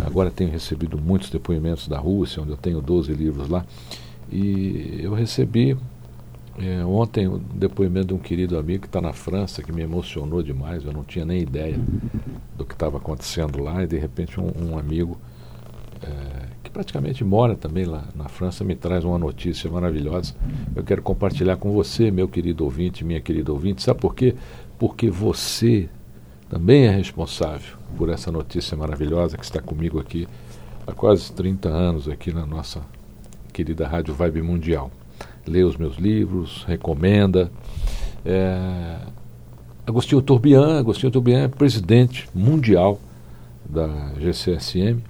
Agora 0.04 0.28
tenho 0.30 0.50
recebido 0.50 0.99
muitos 0.99 1.30
depoimentos 1.30 1.87
da 1.87 1.99
Rússia, 1.99 2.42
onde 2.42 2.50
eu 2.50 2.56
tenho 2.56 2.80
12 2.80 3.12
livros 3.12 3.49
lá. 3.49 3.64
E 4.30 4.99
eu 5.02 5.12
recebi 5.14 5.76
é, 6.59 6.85
ontem 6.85 7.26
o 7.26 7.38
depoimento 7.38 8.09
de 8.09 8.14
um 8.14 8.18
querido 8.18 8.59
amigo 8.59 8.82
que 8.82 8.87
está 8.87 9.00
na 9.00 9.12
França, 9.12 9.62
que 9.62 9.73
me 9.73 9.82
emocionou 9.82 10.42
demais. 10.42 10.85
Eu 10.85 10.92
não 10.92 11.02
tinha 11.02 11.25
nem 11.25 11.40
ideia 11.40 11.78
do 12.56 12.64
que 12.64 12.75
estava 12.75 12.99
acontecendo 12.99 13.62
lá. 13.62 13.82
E 13.82 13.87
de 13.87 13.99
repente 13.99 14.38
um, 14.38 14.71
um 14.71 14.78
amigo 14.78 15.16
é, 16.02 16.49
que 16.62 16.71
praticamente 16.71 17.25
mora 17.25 17.54
também 17.56 17.85
lá 17.85 18.04
na 18.14 18.28
França 18.28 18.64
me 18.64 18.75
traz 18.75 19.04
uma 19.04 19.18
notícia 19.18 19.71
maravilhosa. 19.71 20.35
Eu 20.76 20.85
quero 20.85 21.00
compartilhar 21.00 21.56
com 21.56 21.73
você, 21.73 22.11
meu 22.11 22.28
querido 22.28 22.64
ouvinte, 22.64 23.04
minha 23.04 23.21
querida 23.21 23.50
ouvinte. 23.50 23.82
Sabe 23.82 24.00
por 24.00 24.14
quê? 24.14 24.35
Porque 24.78 25.09
você 25.11 25.88
também 26.50 26.85
é 26.85 26.90
responsável 26.90 27.78
por 27.97 28.11
essa 28.11 28.30
notícia 28.30 28.76
maravilhosa 28.76 29.38
que 29.38 29.44
está 29.44 29.61
comigo 29.61 29.99
aqui 29.99 30.28
há 30.87 30.92
quase 30.92 31.32
30 31.32 31.68
anos 31.68 32.09
aqui 32.09 32.30
na 32.32 32.44
nossa 32.44 32.82
querida 33.54 33.88
Rádio 33.88 34.12
Vibe 34.12 34.42
Mundial. 34.42 34.90
Lê 35.46 35.62
os 35.62 35.76
meus 35.76 35.96
livros, 35.96 36.64
recomenda. 36.68 37.50
É, 38.25 38.96
Agostinho 39.87 40.22
Turbian, 40.22 40.78
Agostinho 40.78 41.11
Turbian 41.11 41.44
é 41.44 41.49
presidente 41.49 42.28
mundial 42.32 43.00
da 43.68 44.12
GCSM 44.20 45.00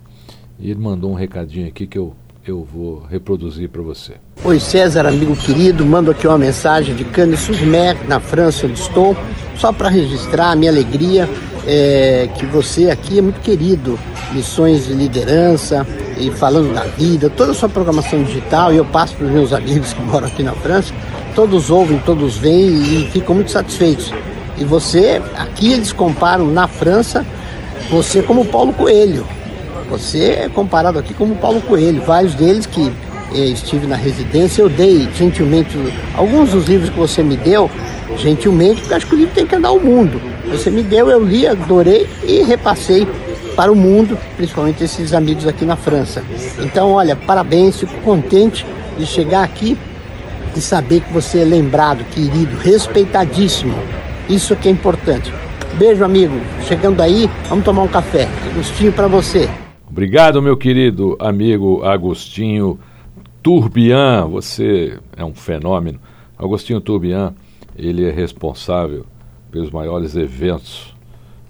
e 0.59 0.71
ele 0.71 0.81
mandou 0.81 1.11
um 1.11 1.15
recadinho 1.15 1.69
aqui 1.69 1.87
que 1.87 1.99
eu, 1.99 2.15
eu 2.47 2.65
vou 2.65 3.03
reproduzir 3.11 3.69
para 3.69 3.83
você. 3.83 4.15
Oi 4.45 4.59
César, 4.59 5.07
amigo 5.07 5.37
querido, 5.37 5.85
mando 5.85 6.11
aqui 6.11 6.27
uma 6.27 6.39
mensagem 6.39 6.95
de 6.95 7.05
Cannes-sur-Mer, 7.05 8.09
na 8.09 8.19
França, 8.19 8.67
onde 8.67 8.79
estou, 8.79 9.15
só 9.57 9.73
para 9.73 9.89
registrar 9.91 10.53
a 10.53 10.57
minha 10.57 10.71
alegria 10.71 11.29
é, 11.67 12.29
que 12.39 12.47
você 12.47 12.91
aqui 12.91 13.19
é 13.19 13.23
muito 13.23 13.41
querido, 13.41 13.99
lições 14.33 14.87
de 14.87 14.95
liderança 14.95 15.87
e 16.27 16.31
falando 16.31 16.73
da 16.73 16.83
vida, 16.83 17.29
toda 17.29 17.53
a 17.53 17.55
sua 17.55 17.69
programação 17.69 18.23
digital, 18.23 18.73
e 18.73 18.77
eu 18.77 18.85
passo 18.85 19.15
para 19.17 19.27
os 19.27 19.33
meus 19.33 19.53
amigos 19.53 19.93
que 19.93 20.03
moram 20.03 20.29
aqui 20.29 20.43
na 20.43 20.53
França, 20.53 20.95
todos 21.35 21.71
ouvem, 21.71 21.99
todos 21.99 22.37
veem 22.37 22.69
e 22.69 23.11
ficam 23.13 23.35
muito 23.35 23.51
satisfeitos. 23.51 24.13
E 24.57 24.65
você, 24.65 25.21
aqui 25.37 25.73
eles 25.73 25.93
comparam 25.93 26.47
na 26.47 26.69
França, 26.69 27.27
você 27.91 28.23
como 28.23 28.45
Paulo 28.45 28.73
Coelho, 28.73 29.27
você 29.91 30.45
é 30.45 30.49
comparado 30.49 30.99
aqui 30.99 31.13
como 31.13 31.35
Paulo 31.35 31.61
Coelho, 31.63 32.01
vários 32.03 32.35
deles 32.35 32.67
que 32.67 32.93
eh, 33.35 33.47
estive 33.47 33.87
na 33.87 33.97
residência, 33.97 34.63
eu 34.63 34.69
dei 34.69 35.09
gentilmente 35.17 35.77
alguns 36.15 36.51
dos 36.51 36.67
livros 36.67 36.91
que 36.91 36.99
você 36.99 37.23
me 37.23 37.37
deu, 37.37 37.71
gentilmente, 38.17 38.81
porque 38.81 38.95
acho 38.95 39.07
que 39.07 39.15
o 39.15 39.19
livro 39.19 39.35
tem 39.35 39.47
que 39.47 39.57
andar 39.57 39.69
ao 39.69 39.81
mundo. 39.81 40.21
Você 40.51 40.71
me 40.71 40.83
deu, 40.83 41.11
eu 41.11 41.25
li, 41.25 41.47
adorei 41.47 42.07
e 42.23 42.43
repassei 42.43 43.07
para 43.55 43.73
o 43.73 43.77
mundo, 43.77 44.19
principalmente 44.37 44.83
esses 44.83 45.13
amigos 45.13 45.47
aqui 45.47 45.65
na 45.65 45.77
França. 45.77 46.23
Então, 46.61 46.93
olha, 46.93 47.15
parabéns, 47.15 47.79
fico 47.79 47.95
contente 48.03 48.67
de 48.99 49.07
chegar 49.07 49.43
aqui 49.43 49.77
e 50.57 50.61
saber 50.61 51.01
que 51.01 51.13
você 51.13 51.41
é 51.41 51.45
lembrado, 51.45 52.05
querido, 52.05 52.57
respeitadíssimo. 52.59 53.75
Isso 54.29 54.55
que 54.57 54.69
é 54.69 54.71
importante. 54.71 55.33
Beijo, 55.79 56.05
amigo. 56.05 56.35
Chegando 56.67 57.01
aí, 57.01 57.29
vamos 57.49 57.65
tomar 57.65 57.83
um 57.83 57.89
café. 57.89 58.29
Agostinho 58.51 58.93
para 58.93 59.09
você. 59.09 59.49
Obrigado, 59.89 60.41
meu 60.41 60.57
querido 60.57 61.17
amigo 61.19 61.83
Agostinho 61.85 62.79
Turbian. 63.43 64.27
Você 64.29 64.99
é 65.17 65.25
um 65.25 65.35
fenômeno. 65.35 65.99
Agostinho 66.39 66.81
Turbian, 66.81 67.35
ele 67.77 68.07
é 68.07 68.11
responsável 68.11 69.07
pelos 69.51 69.71
maiores 69.71 70.17
eventos 70.17 70.95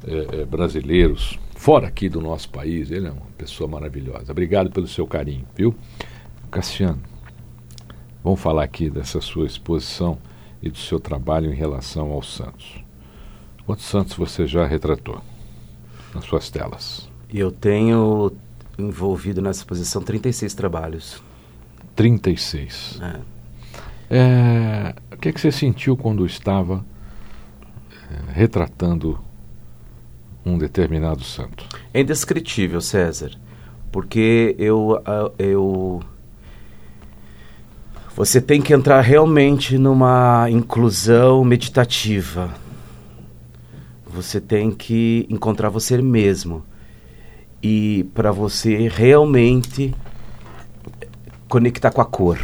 eh, 0.07 0.27
eh, 0.33 0.45
brasileiros, 0.45 1.39
fora 1.63 1.87
aqui 1.87 2.09
do 2.09 2.21
nosso 2.21 2.49
país. 2.49 2.91
Ele 2.91 3.07
é 3.07 3.11
uma 3.13 3.27
pessoa 3.39 3.71
maravilhosa. 3.71 4.33
Obrigado 4.33 4.69
pelo 4.69 4.89
seu 4.89 5.07
carinho, 5.07 5.47
viu? 5.55 5.73
Cassiano, 6.51 7.01
vamos 8.23 8.41
falar 8.41 8.65
aqui 8.65 8.91
dessa 8.91 9.21
sua 9.21 9.47
exposição 9.47 10.19
e 10.61 10.69
do 10.69 10.77
seu 10.77 10.99
trabalho 10.99 11.53
em 11.53 11.55
relação 11.55 12.11
aos 12.11 12.35
santos. 12.35 12.83
Quantos 13.65 13.85
santos 13.85 14.17
você 14.17 14.45
já 14.45 14.67
retratou 14.67 15.23
nas 16.13 16.25
suas 16.25 16.51
telas? 16.51 17.09
Eu 17.33 17.53
tenho 17.53 18.33
envolvido 18.77 19.41
nessa 19.41 19.61
exposição 19.61 20.03
36 20.03 20.55
trabalhos. 20.55 21.23
36. 21.95 22.99
né? 22.99 23.21
É, 24.11 24.95
o 25.15 25.17
que, 25.17 25.29
é 25.29 25.33
que 25.33 25.41
você 25.41 25.53
sentiu 25.53 25.97
quando 25.97 26.27
estava 26.27 26.85
é, 28.11 28.33
retratando 28.33 29.19
um 30.45 30.59
determinado 30.59 31.23
santo? 31.23 31.65
É 31.93 32.01
indescritível, 32.01 32.81
César, 32.81 33.33
porque 33.91 34.55
eu, 34.59 35.03
eu 35.39 36.01
você 38.15 38.43
tem 38.43 38.61
que 38.61 38.75
entrar 38.75 39.01
realmente 39.01 39.79
numa 39.79 40.49
inclusão 40.51 41.43
meditativa. 41.45 42.53
Você 44.07 44.39
tem 44.39 44.71
que 44.71 45.27
encontrar 45.31 45.71
você 45.71 46.01
mesmo. 46.03 46.63
E 47.63 48.05
para 48.13 48.31
você 48.31 48.87
realmente 48.87 49.95
conectar 51.49 51.91
com 51.91 52.03
a 52.03 52.05
cor. 52.05 52.39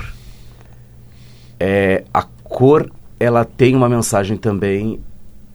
É, 1.60 2.04
a 2.14 2.22
cor, 2.22 2.90
ela 3.20 3.44
tem 3.44 3.76
uma 3.76 3.90
mensagem 3.90 4.38
também 4.38 5.00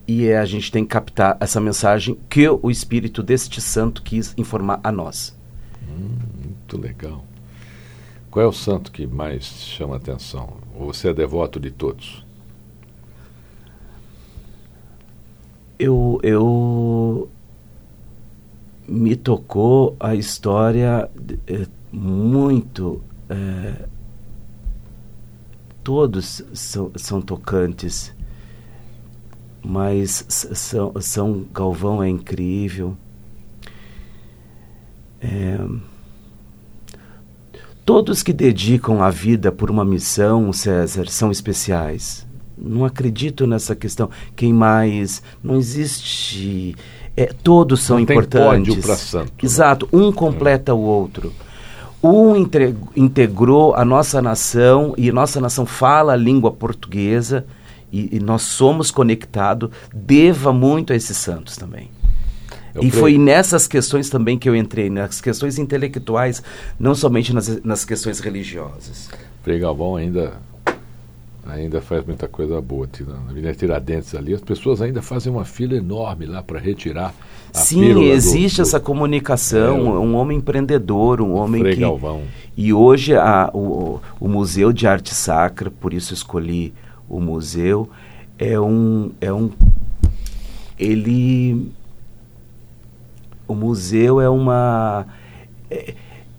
e 0.07 0.27
é, 0.27 0.37
a 0.37 0.45
gente 0.45 0.71
tem 0.71 0.83
que 0.83 0.89
captar 0.89 1.37
essa 1.39 1.61
mensagem 1.61 2.17
que 2.29 2.47
o 2.47 2.69
espírito 2.69 3.23
deste 3.23 3.61
santo 3.61 4.01
quis 4.01 4.33
informar 4.37 4.79
a 4.83 4.91
nós. 4.91 5.35
Muito 5.87 6.77
legal. 6.77 7.23
Qual 8.29 8.43
é 8.43 8.47
o 8.47 8.53
santo 8.53 8.91
que 8.91 9.05
mais 9.05 9.45
chama 9.45 9.93
a 9.93 9.97
atenção? 9.97 10.57
Ou 10.75 10.87
você 10.91 11.09
é 11.09 11.13
devoto 11.13 11.59
de 11.59 11.69
todos? 11.69 12.25
Eu, 15.77 16.19
eu 16.23 17.29
me 18.87 19.15
tocou 19.15 19.95
a 19.99 20.15
história 20.15 21.09
é, 21.47 21.67
muito. 21.91 23.01
É, 23.29 23.87
todos 25.83 26.43
são, 26.53 26.91
são 26.95 27.21
tocantes, 27.21 28.13
mas 29.63 30.25
São, 30.27 30.91
São 30.99 31.45
Galvão 31.53 32.03
é 32.03 32.09
incrível. 32.09 32.97
É, 35.21 35.57
todos 37.85 38.21
que 38.21 38.33
dedicam 38.33 39.01
a 39.01 39.09
vida 39.09 39.51
por 39.51 39.71
uma 39.71 39.85
missão, 39.85 40.51
César, 40.51 41.07
são 41.07 41.31
especiais. 41.31 42.27
Não 42.57 42.83
acredito 42.83 43.47
nessa 43.47 43.75
questão. 43.75 44.09
Quem 44.35 44.53
mais? 44.53 45.23
Não 45.41 45.55
existe. 45.55 46.75
É, 47.15 47.27
todos 47.27 47.81
são 47.81 47.95
Não 47.95 48.03
importantes. 48.03 48.73
Tem 48.73 48.95
santo, 48.95 49.25
né? 49.25 49.31
Exato. 49.41 49.89
Um 49.93 50.11
completa 50.11 50.71
é. 50.71 50.75
o 50.75 50.79
outro. 50.79 51.31
Um 52.01 52.35
integrou 52.97 53.73
a 53.75 53.85
nossa 53.85 54.21
nação 54.21 54.93
e 54.97 55.09
nossa 55.09 55.39
nação 55.39 55.65
fala 55.65 56.13
a 56.13 56.17
língua 56.17 56.51
portuguesa 56.51 57.45
e, 57.93 58.17
e 58.17 58.19
nós 58.19 58.41
somos 58.41 58.89
conectados. 58.89 59.69
Deva 59.93 60.51
muito 60.51 60.91
a 60.91 60.95
esses 60.95 61.15
santos 61.15 61.55
também. 61.55 61.91
Eu 62.73 62.83
e 62.83 62.89
creio. 62.89 62.93
foi 62.93 63.17
nessas 63.19 63.67
questões 63.67 64.09
também 64.09 64.37
que 64.37 64.49
eu 64.49 64.55
entrei, 64.55 64.89
nas 64.89 65.21
questões 65.21 65.59
intelectuais, 65.59 66.41
não 66.79 66.95
somente 66.95 67.31
nas, 67.31 67.61
nas 67.63 67.85
questões 67.85 68.19
religiosas. 68.19 69.09
Frei 69.43 69.59
Galvão 69.59 69.95
ainda 69.95 70.33
ainda 71.45 71.81
faz 71.81 72.05
muita 72.05 72.27
coisa 72.27 72.59
boa. 72.61 72.87
Na 73.05 73.29
Avenida 73.29 73.53
Tiradentes 73.53 74.15
ali, 74.15 74.33
as 74.33 74.41
pessoas 74.41 74.81
ainda 74.81 75.01
fazem 75.01 75.31
uma 75.31 75.45
fila 75.45 75.75
enorme 75.75 76.25
lá 76.25 76.41
para 76.41 76.57
retirar 76.57 77.13
a 77.53 77.59
Sim, 77.59 78.09
existe 78.09 78.57
do, 78.57 78.61
essa 78.63 78.79
comunicação, 78.79 79.95
é, 79.95 79.99
um 79.99 80.15
homem 80.15 80.37
empreendedor, 80.37 81.21
um 81.21 81.33
homem 81.33 81.61
Frei 81.61 81.75
que... 81.75 81.81
Galvão. 81.81 82.23
E 82.55 82.73
hoje 82.73 83.15
a, 83.15 83.51
o, 83.53 83.99
o 84.19 84.27
Museu 84.27 84.71
de 84.71 84.87
Arte 84.87 85.13
Sacra, 85.13 85.69
por 85.69 85.93
isso 85.93 86.13
escolhi 86.13 86.73
o 87.07 87.19
museu, 87.19 87.89
é 88.37 88.59
um... 88.59 89.11
É 89.19 89.31
um 89.31 89.51
ele... 90.77 91.71
O 93.47 93.55
museu 93.55 94.19
é 94.19 94.29
uma... 94.29 95.05
É, 95.69 95.93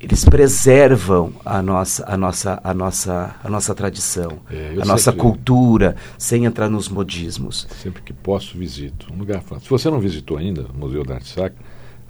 eles 0.04 0.22
preservam 0.24 1.32
a 1.44 1.62
nossa, 1.62 2.04
a 2.06 2.16
nossa, 2.16 2.60
a 2.62 2.74
nossa, 2.74 3.36
a 3.42 3.48
nossa 3.48 3.74
tradição, 3.74 4.38
é, 4.50 4.76
a 4.78 4.84
nossa 4.84 5.10
cultura, 5.12 5.96
sem 6.18 6.44
entrar 6.44 6.68
nos 6.68 6.90
modismos. 6.90 7.66
Sempre 7.82 8.02
que 8.02 8.12
posso, 8.12 8.58
visito. 8.58 9.10
Um 9.10 9.16
lugar 9.16 9.42
Se 9.60 9.70
você 9.70 9.88
não 9.88 9.98
visitou 9.98 10.36
ainda 10.36 10.66
o 10.66 10.76
Museu 10.76 11.04
da 11.04 11.14
Arte 11.14 11.28
Sacra, 11.28 11.56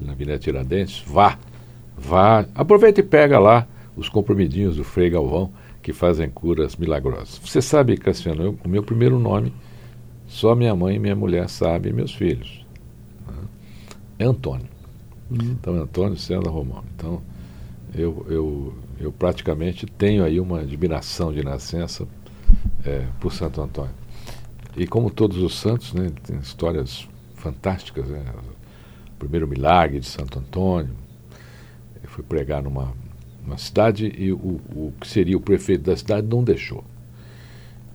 na 0.01 0.13
Avenida 0.13 0.39
Tiradentes, 0.39 1.05
vá. 1.07 1.39
Vá. 1.97 2.45
Aproveita 2.53 2.99
e 2.99 3.05
pega 3.05 3.39
lá 3.39 3.65
os 3.97 4.09
comprimidinhos 4.09 4.77
do 4.77 4.83
Frei 4.83 5.09
Galvão, 5.09 5.53
que 5.85 5.93
fazem 5.93 6.31
curas 6.31 6.77
milagrosas. 6.77 7.39
Você 7.45 7.61
sabe, 7.61 7.99
Cassiano, 7.99 8.43
eu, 8.43 8.59
o 8.65 8.69
meu 8.69 8.83
primeiro 8.83 9.19
nome, 9.19 9.53
só 10.27 10.55
minha 10.55 10.75
mãe 10.75 10.97
e 10.97 10.99
minha 10.99 11.15
mulher 11.15 11.47
sabem, 11.51 11.93
e 11.93 11.95
meus 11.95 12.15
filhos. 12.15 12.65
Né? 13.29 13.35
É 14.21 14.25
Antônio. 14.25 14.67
Uhum. 15.31 15.53
Então, 15.53 15.75
Antônio 15.75 16.17
César 16.17 16.49
Romano. 16.49 16.85
Então, 16.97 17.21
eu, 17.95 18.27
eu, 18.31 18.75
eu 18.99 19.13
praticamente 19.13 19.85
tenho 19.85 20.25
aí 20.25 20.41
uma 20.41 20.61
admiração 20.61 21.31
de 21.31 21.45
nascença 21.45 22.09
é, 22.83 23.07
por 23.21 23.31
Santo 23.31 23.61
Antônio. 23.61 23.95
E 24.75 24.87
como 24.87 25.11
todos 25.11 25.37
os 25.37 25.55
santos, 25.55 25.93
né, 25.93 26.11
tem 26.27 26.39
histórias 26.39 27.07
fantásticas. 27.35 28.09
Né? 28.09 28.25
O 29.13 29.19
primeiro 29.19 29.47
milagre 29.47 30.01
de 30.01 30.07
Santo 30.07 30.39
Antônio, 30.39 30.95
ele 31.95 32.07
foi 32.07 32.25
pregar 32.25 32.63
numa, 32.63 32.95
numa 33.45 33.59
cidade 33.59 34.13
e 34.17 34.33
o, 34.33 34.61
o 34.75 34.93
que 35.01 35.07
seria 35.07 35.37
o 35.37 35.41
prefeito 35.41 35.83
da 35.83 35.97
cidade 35.97 36.27
não 36.27 36.43
deixou. 36.43 36.83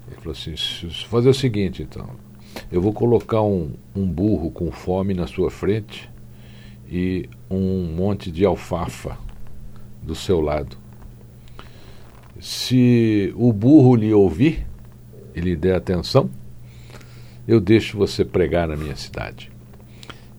Ele 0.07 0.15
falou 0.17 0.31
assim, 0.31 0.55
fazer 1.07 1.29
o 1.29 1.33
seguinte 1.33 1.81
então, 1.81 2.09
eu 2.71 2.81
vou 2.81 2.93
colocar 2.93 3.41
um, 3.41 3.71
um 3.95 4.05
burro 4.05 4.51
com 4.51 4.71
fome 4.71 5.13
na 5.13 5.27
sua 5.27 5.49
frente 5.49 6.09
e 6.87 7.29
um 7.49 7.83
monte 7.95 8.31
de 8.31 8.45
alfafa 8.45 9.17
do 10.01 10.15
seu 10.15 10.39
lado. 10.39 10.77
Se 12.39 13.33
o 13.35 13.51
burro 13.51 13.95
lhe 13.95 14.13
ouvir 14.13 14.65
e 15.35 15.41
lhe 15.41 15.55
der 15.55 15.75
atenção, 15.75 16.29
eu 17.47 17.59
deixo 17.59 17.97
você 17.97 18.23
pregar 18.23 18.67
na 18.67 18.77
minha 18.77 18.95
cidade. 18.95 19.51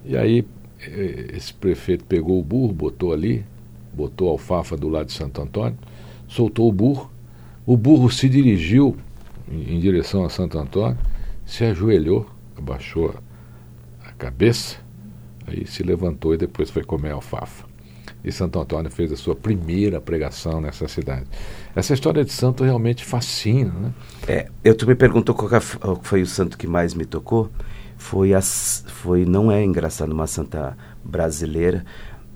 E 0.04 0.16
aí 0.16 0.44
eh, 0.80 1.32
esse 1.34 1.52
prefeito 1.52 2.04
pegou 2.04 2.38
o 2.40 2.42
burro, 2.42 2.72
botou 2.72 3.12
ali, 3.12 3.44
botou 3.92 4.28
alfafa 4.28 4.76
do 4.76 4.88
lado 4.88 5.06
de 5.06 5.12
Santo 5.12 5.40
Antônio, 5.40 5.78
soltou 6.28 6.68
o 6.68 6.72
burro. 6.72 7.10
O 7.66 7.76
burro 7.76 8.10
se 8.10 8.28
dirigiu 8.28 8.96
em, 9.50 9.78
direção 9.78 10.24
a 10.24 10.30
Santo 10.30 10.58
Antônio, 10.58 10.98
se 11.44 11.64
ajoelhou, 11.64 12.26
abaixou 12.56 13.14
a 14.04 14.12
cabeça, 14.12 14.78
aí 15.46 15.66
se 15.66 15.82
levantou 15.82 16.34
e 16.34 16.38
depois 16.38 16.70
foi 16.70 16.84
comer 16.84 17.10
alfafa 17.10 17.70
e 18.22 18.30
Santo 18.30 18.60
Antônio 18.60 18.90
fez 18.90 19.10
a 19.12 19.16
sua 19.16 19.34
primeira 19.34 20.00
pregação 20.00 20.60
nessa 20.60 20.86
cidade. 20.86 21.26
Essa 21.74 21.94
história 21.94 22.24
de 22.24 22.32
santo 22.32 22.64
realmente 22.64 23.04
fascina, 23.04 23.72
né? 23.72 23.92
É, 24.28 24.48
eu 24.62 24.74
tu 24.74 24.86
me 24.86 24.94
perguntou 24.94 25.34
qual 25.34 25.50
foi 26.02 26.22
o 26.22 26.26
santo 26.26 26.58
que 26.58 26.66
mais 26.66 26.94
me 26.94 27.04
tocou. 27.04 27.50
Foi 27.96 28.32
as, 28.32 28.84
foi 28.88 29.24
não 29.24 29.52
é 29.52 29.62
engraçado 29.62 30.12
uma 30.12 30.26
santa 30.26 30.76
brasileira, 31.04 31.84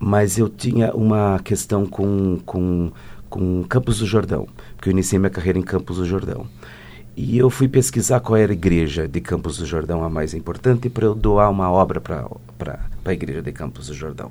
mas 0.06 0.36
eu 0.36 0.50
tinha 0.50 0.94
uma 0.94 1.40
questão 1.42 1.86
com 1.86 2.38
com 2.44 2.92
com 3.30 3.64
Campos 3.64 4.00
do 4.00 4.06
Jordão, 4.06 4.46
porque 4.76 4.90
eu 4.90 4.92
iniciei 4.92 5.18
minha 5.18 5.30
carreira 5.30 5.58
em 5.58 5.62
Campos 5.62 5.96
do 5.96 6.04
Jordão. 6.04 6.46
E 7.16 7.38
eu 7.38 7.48
fui 7.48 7.68
pesquisar 7.68 8.20
qual 8.20 8.36
era 8.36 8.52
a 8.52 8.54
igreja 8.54 9.08
de 9.08 9.20
Campos 9.22 9.56
do 9.56 9.64
Jordão 9.64 10.04
a 10.04 10.10
mais 10.10 10.34
importante 10.34 10.90
para 10.90 11.06
eu 11.06 11.14
doar 11.14 11.50
uma 11.50 11.70
obra 11.70 12.02
para 12.02 12.80
a 13.02 13.12
igreja 13.14 13.40
de 13.40 13.50
Campos 13.50 13.86
do 13.86 13.94
Jordão 13.94 14.30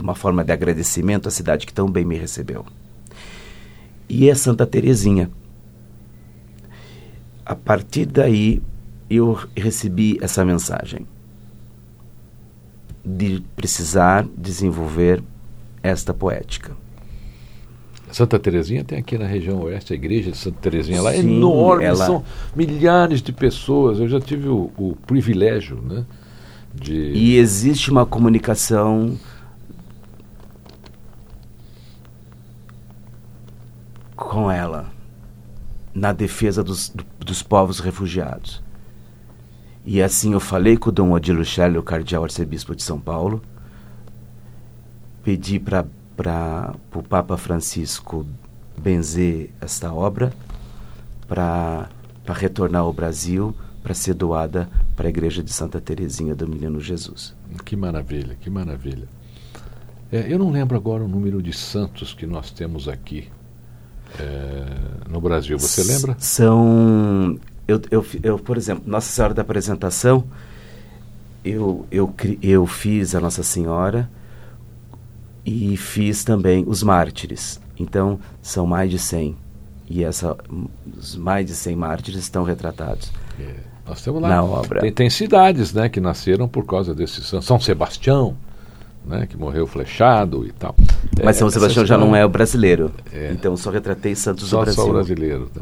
uma 0.00 0.14
forma 0.14 0.44
de 0.44 0.52
agradecimento 0.52 1.26
à 1.28 1.30
cidade 1.30 1.66
que 1.66 1.74
tão 1.74 1.90
bem 1.90 2.04
me 2.04 2.16
recebeu. 2.16 2.64
E 4.08 4.30
é 4.30 4.34
Santa 4.34 4.66
Terezinha. 4.66 5.28
A 7.44 7.54
partir 7.54 8.06
daí, 8.06 8.62
eu 9.10 9.38
recebi 9.56 10.18
essa 10.22 10.44
mensagem 10.44 11.04
de 13.04 13.42
precisar 13.56 14.26
desenvolver 14.36 15.22
esta 15.82 16.12
poética. 16.12 16.76
Santa 18.12 18.38
Terezinha 18.38 18.82
tem 18.82 18.98
aqui 18.98 19.16
na 19.16 19.26
região 19.26 19.60
oeste 19.62 19.92
a 19.92 19.96
igreja 19.96 20.32
de 20.32 20.36
Santa 20.36 20.58
Terezinha 20.60 21.00
lá 21.00 21.14
é 21.14 21.18
enorme, 21.18 21.84
ela... 21.84 22.06
são 22.06 22.24
milhares 22.54 23.22
de 23.22 23.32
pessoas. 23.32 24.00
Eu 24.00 24.08
já 24.08 24.20
tive 24.20 24.48
o, 24.48 24.70
o 24.76 24.96
privilégio, 25.06 25.80
né, 25.80 26.04
de 26.74 26.92
e 26.92 27.36
existe 27.36 27.90
uma 27.90 28.04
comunicação 28.04 29.16
com 34.16 34.50
ela 34.50 34.90
na 35.94 36.12
defesa 36.12 36.62
dos, 36.62 36.92
dos 37.18 37.42
povos 37.42 37.80
refugiados. 37.80 38.62
E 39.84 40.02
assim 40.02 40.32
eu 40.32 40.40
falei 40.40 40.76
com 40.76 40.90
o 40.90 40.92
Dom 40.92 41.12
Odilo 41.12 41.44
Schelle, 41.44 41.78
o 41.78 41.82
cardeal 41.82 42.24
arcebispo 42.24 42.74
de 42.74 42.82
São 42.82 43.00
Paulo, 43.00 43.42
pedi 45.22 45.58
para 45.58 46.74
o 46.94 47.02
Papa 47.02 47.36
Francisco 47.36 48.26
benzer 48.76 49.50
esta 49.60 49.92
obra 49.92 50.32
para 51.26 51.88
retornar 52.28 52.82
ao 52.82 52.92
Brasil 52.92 53.54
para 53.82 53.94
ser 53.94 54.14
doada 54.14 54.68
para 54.94 55.08
a 55.08 55.10
igreja 55.10 55.42
de 55.42 55.52
Santa 55.52 55.80
Teresinha 55.80 56.34
do 56.34 56.46
Menino 56.46 56.80
Jesus. 56.80 57.34
Que 57.64 57.76
maravilha, 57.76 58.36
que 58.38 58.50
maravilha. 58.50 59.08
É, 60.12 60.32
eu 60.32 60.38
não 60.38 60.50
lembro 60.50 60.76
agora 60.76 61.04
o 61.04 61.08
número 61.08 61.42
de 61.42 61.52
santos 61.52 62.12
que 62.12 62.26
nós 62.26 62.50
temos 62.50 62.88
aqui 62.88 63.28
é, 64.18 64.66
no 65.08 65.20
Brasil. 65.20 65.58
Você 65.58 65.82
lembra? 65.84 66.16
São. 66.18 67.38
Eu, 67.70 67.80
eu, 67.90 68.06
eu, 68.22 68.38
por 68.38 68.56
exemplo, 68.56 68.82
Nossa 68.86 69.10
Senhora 69.10 69.32
da 69.32 69.42
Apresentação, 69.42 70.24
eu, 71.44 71.86
eu, 71.90 72.12
eu 72.42 72.66
fiz 72.66 73.14
a 73.14 73.20
Nossa 73.20 73.42
Senhora 73.42 74.10
e 75.44 75.76
fiz 75.76 76.24
também 76.24 76.64
os 76.66 76.82
mártires. 76.82 77.60
Então, 77.78 78.18
são 78.42 78.66
mais 78.66 78.90
de 78.90 78.98
100. 78.98 79.36
E 79.88 80.04
essa, 80.04 80.36
os 80.98 81.16
mais 81.16 81.46
de 81.46 81.54
100 81.54 81.76
mártires 81.76 82.22
estão 82.22 82.42
retratados. 82.42 83.12
É. 83.38 83.54
Nós 83.86 84.02
temos 84.02 84.20
lá. 84.20 84.28
Na 84.28 84.44
obra. 84.44 84.80
Tem, 84.80 84.92
tem, 84.92 85.10
cidades 85.10 85.72
né, 85.72 85.88
que 85.88 86.00
nasceram 86.00 86.46
por 86.46 86.64
causa 86.64 86.94
desse 86.94 87.22
São 87.22 87.58
Sebastião, 87.58 88.36
né, 89.04 89.26
que 89.26 89.36
morreu 89.36 89.66
flechado 89.66 90.46
e 90.46 90.52
tal. 90.52 90.76
Mas 91.24 91.36
é, 91.36 91.38
São 91.40 91.50
Sebastião 91.50 91.84
já 91.86 91.98
não 91.98 92.14
é 92.14 92.24
o 92.24 92.28
brasileiro. 92.28 92.92
É, 93.12 93.32
então 93.32 93.56
só 93.56 93.70
retratei 93.70 94.14
Santos 94.14 94.48
só, 94.48 94.58
do 94.58 94.64
Brasil. 94.64 94.82
Só 94.82 94.90
o 94.90 94.92
brasileiro. 94.92 95.50
Tá? 95.52 95.60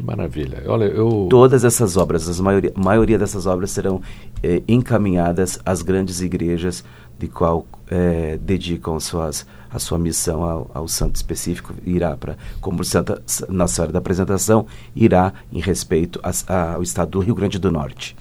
Que 0.00 0.06
maravilha. 0.06 0.62
Olha, 0.66 0.84
eu. 0.84 1.26
Todas 1.28 1.62
essas 1.62 1.98
obras, 1.98 2.40
a 2.40 2.42
maioria, 2.42 2.72
maioria 2.74 3.18
dessas 3.18 3.44
obras 3.44 3.70
serão 3.70 4.00
eh, 4.42 4.62
encaminhadas 4.66 5.58
às 5.64 5.82
grandes 5.82 6.22
igrejas 6.22 6.82
de 7.18 7.28
qual 7.28 7.66
eh, 7.90 8.38
dedicam 8.40 8.98
suas, 8.98 9.46
a 9.70 9.78
sua 9.78 9.98
missão 9.98 10.42
ao, 10.42 10.70
ao 10.72 10.88
santo 10.88 11.16
específico. 11.16 11.74
Irá 11.84 12.16
para, 12.16 12.38
como 12.62 12.82
Santa, 12.82 13.22
Nossa 13.50 13.74
Senhora 13.74 13.92
da 13.92 13.98
Apresentação, 13.98 14.66
irá 14.96 15.34
em 15.52 15.60
respeito 15.60 16.18
a, 16.22 16.30
a, 16.46 16.74
ao 16.76 16.82
estado 16.82 17.10
do 17.10 17.20
Rio 17.20 17.34
Grande 17.34 17.58
do 17.58 17.70
Norte. 17.70 18.16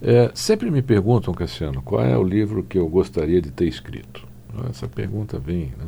É, 0.00 0.30
sempre 0.32 0.70
me 0.70 0.80
perguntam, 0.80 1.34
Cassiano, 1.34 1.82
qual 1.82 2.04
é 2.04 2.16
o 2.16 2.22
livro 2.22 2.62
que 2.62 2.78
eu 2.78 2.88
gostaria 2.88 3.42
de 3.42 3.50
ter 3.50 3.66
escrito. 3.66 4.24
Essa 4.70 4.86
pergunta 4.86 5.40
vem, 5.40 5.72
né? 5.76 5.86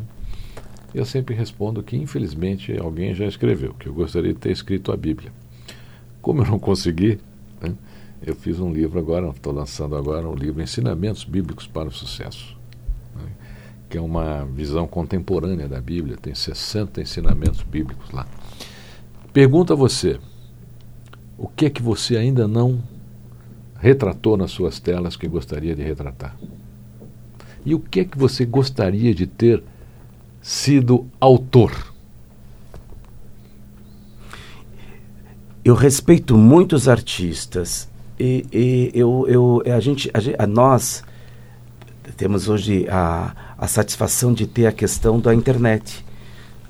Eu 0.95 1.05
sempre 1.05 1.35
respondo 1.35 1.83
que, 1.83 1.97
infelizmente, 1.97 2.77
alguém 2.79 3.15
já 3.15 3.27
escreveu, 3.27 3.75
que 3.75 3.89
eu 3.89 3.95
gostaria 3.95 4.33
de 4.33 4.39
ter 4.39 4.51
escrito 4.51 4.91
a 4.91 4.97
Bíblia. 4.97 5.31
Como 6.23 6.43
eu 6.43 6.47
não 6.47 6.59
consegui, 6.59 7.21
né, 7.61 7.75
eu 8.25 8.35
fiz 8.35 8.59
um 8.59 8.73
livro 8.73 8.99
agora, 8.99 9.29
estou 9.29 9.53
lançando 9.53 9.97
agora 9.97 10.27
um 10.29 10.35
livro 10.35 10.63
Ensinamentos 10.63 11.25
Bíblicos 11.25 11.67
para 11.67 11.89
o 11.89 11.93
Sucesso, 11.93 12.57
né, 13.15 13.31
que 13.89 13.99
é 13.99 14.01
uma 14.01 14.45
visão 14.47 14.87
contemporânea 14.87 15.69
da 15.69 15.81
Bíblia, 15.81 16.17
tem 16.17 16.35
60 16.35 17.01
ensinamentos 17.01 17.63
bíblicos 17.63 18.11
lá. 18.11 18.27
Pergunta 19.33 19.75
a 19.75 19.77
você, 19.77 20.19
o 21.37 21.47
que 21.47 21.67
é 21.67 21.71
que 21.71 21.83
você 21.83 22.17
ainda 22.17 22.49
não 22.49 22.83
retratou 23.79 24.37
nas 24.37 24.51
suas 24.51 24.81
telas 24.81 25.17
que 25.17 25.29
gostaria 25.29 25.77
de 25.77 25.83
retratar? 25.83 26.37
E 27.65 27.75
o 27.75 27.79
que 27.79 28.01
é 28.01 28.05
que 28.05 28.19
você 28.19 28.45
gostaria 28.45 29.15
de 29.15 29.27
ter 29.27 29.63
sido 30.41 31.07
autor? 31.21 31.73
Eu 35.65 35.75
respeito 35.75 36.37
muitos 36.37 36.89
artistas 36.89 37.89
e, 38.19 38.47
e 38.53 38.91
eu, 38.95 39.27
eu, 39.29 39.63
a 39.75 39.81
gente, 39.81 40.11
a, 40.15 40.45
a 40.45 40.47
nós 40.47 41.05
temos 42.17 42.49
hoje 42.49 42.87
a, 42.91 43.33
a 43.57 43.67
satisfação 43.69 44.33
de 44.33 44.47
ter 44.47 44.67
a 44.67 44.73
questão 44.73 45.21
da 45.21 45.35
internet. 45.35 46.05